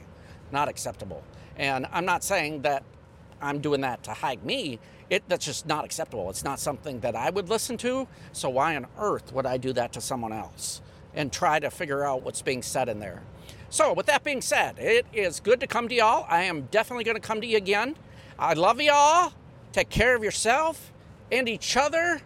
not 0.52 0.68
acceptable. 0.68 1.24
And 1.56 1.86
I'm 1.92 2.04
not 2.04 2.22
saying 2.22 2.62
that 2.62 2.84
I'm 3.40 3.60
doing 3.60 3.80
that 3.80 4.02
to 4.04 4.12
hide 4.12 4.44
me. 4.44 4.78
It, 5.10 5.24
that's 5.28 5.46
just 5.46 5.66
not 5.66 5.84
acceptable. 5.84 6.28
It's 6.28 6.44
not 6.44 6.60
something 6.60 7.00
that 7.00 7.16
I 7.16 7.30
would 7.30 7.48
listen 7.48 7.78
to. 7.78 8.06
So 8.32 8.50
why 8.50 8.76
on 8.76 8.86
earth 8.98 9.32
would 9.32 9.46
I 9.46 9.56
do 9.56 9.72
that 9.72 9.92
to 9.94 10.00
someone 10.00 10.32
else 10.32 10.82
and 11.14 11.32
try 11.32 11.58
to 11.58 11.70
figure 11.70 12.04
out 12.04 12.22
what's 12.22 12.42
being 12.42 12.62
said 12.62 12.88
in 12.88 13.00
there? 13.00 13.22
So 13.70 13.92
with 13.92 14.06
that 14.06 14.24
being 14.24 14.40
said, 14.40 14.78
it 14.78 15.06
is 15.12 15.40
good 15.40 15.60
to 15.60 15.66
come 15.66 15.88
to 15.88 15.94
y'all. 15.94 16.26
I 16.28 16.44
am 16.44 16.62
definitely 16.70 17.04
going 17.04 17.16
to 17.16 17.26
come 17.26 17.40
to 17.40 17.46
you 17.46 17.56
again. 17.56 17.96
I 18.38 18.54
love 18.54 18.80
y'all. 18.80 19.32
Take 19.72 19.90
care 19.90 20.16
of 20.16 20.24
yourself 20.24 20.92
and 21.30 21.48
each 21.48 21.76
other. 21.76 22.22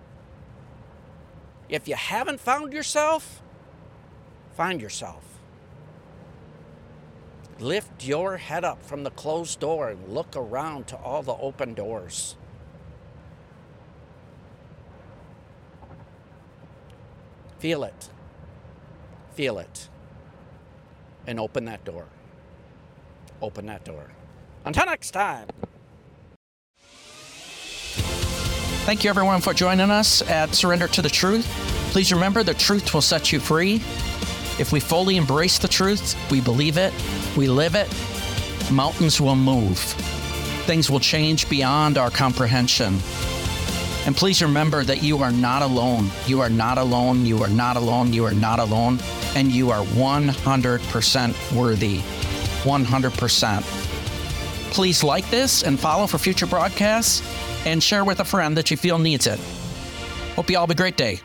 If 1.69 1.89
you 1.89 1.95
haven't 1.95 2.41
found 2.41 2.73
yourself, 2.73 3.43
find 4.55 4.81
yourself. 4.81 5.25
Lift 7.59 8.05
your 8.07 8.37
head 8.37 8.65
up 8.65 8.83
from 8.85 9.03
the 9.05 9.11
closed 9.11 9.61
door 9.61 9.91
and 9.91 10.09
look 10.09 10.37
around 10.37 10.87
to 10.89 10.97
all 10.97 11.23
the 11.23 11.35
open 11.35 11.75
doors. 11.75 12.37
Feel 17.59 17.85
it. 17.85 18.11
Feel 19.35 19.59
it. 19.59 19.89
And 21.27 21.39
open 21.39 21.65
that 21.67 21.85
door. 21.85 22.07
Open 23.41 23.67
that 23.67 23.85
door. 23.85 24.07
Until 24.65 24.87
next 24.87 25.11
time. 25.13 25.49
Thank 28.85 29.05
you, 29.05 29.11
everyone, 29.11 29.41
for 29.41 29.55
joining 29.55 29.91
us 29.91 30.23
at 30.29 30.55
Surrender 30.55 30.89
to 30.89 31.03
the 31.03 31.09
Truth. 31.09 31.47
Please 31.91 32.13
remember 32.13 32.43
the 32.43 32.55
truth 32.55 32.93
will 32.93 33.01
set 33.01 33.33
you 33.33 33.39
free. 33.39 33.77
If 34.59 34.73
we 34.73 34.81
fully 34.81 35.17
embrace 35.17 35.59
the 35.59 35.69
truth, 35.69 36.17
we 36.31 36.41
believe 36.41 36.77
it, 36.77 36.93
we 37.37 37.49
live 37.49 37.75
it, 37.75 37.89
mountains 38.73 39.21
will 39.21 39.37
move. 39.37 39.79
Things 40.67 40.91
will 40.91 41.01
change 41.01 41.49
beyond 41.49 41.99
our 41.99 42.11
comprehension. 42.11 42.99
And 44.05 44.17
please 44.17 44.43
remember 44.43 44.83
that 44.85 45.03
you 45.03 45.23
are 45.23 45.31
not 45.31 45.63
alone. 45.63 46.11
You 46.27 46.41
are 46.41 46.51
not 46.51 46.77
alone. 46.77 47.25
You 47.25 47.43
are 47.43 47.49
not 47.49 47.77
alone. 47.77 48.13
You 48.13 48.25
are 48.25 48.35
not 48.35 48.59
alone. 48.59 48.99
And 49.35 49.51
you 49.51 49.71
are 49.71 49.85
100% 49.85 51.57
worthy. 51.57 51.99
100%. 51.99 53.63
Please 54.73 55.03
like 55.05 55.29
this 55.31 55.63
and 55.63 55.79
follow 55.79 56.07
for 56.07 56.19
future 56.19 56.47
broadcasts 56.47 57.23
and 57.67 57.83
share 57.83 58.05
with 58.05 58.21
a 58.21 58.25
friend 58.25 58.57
that 58.57 58.71
you 58.71 58.77
feel 58.77 58.99
needs 58.99 59.27
it. 59.27 59.39
Hope 60.35 60.51
you 60.51 60.57
all 60.57 60.67
have 60.67 60.71
a 60.71 60.75
great 60.75 60.97
day. 60.97 61.21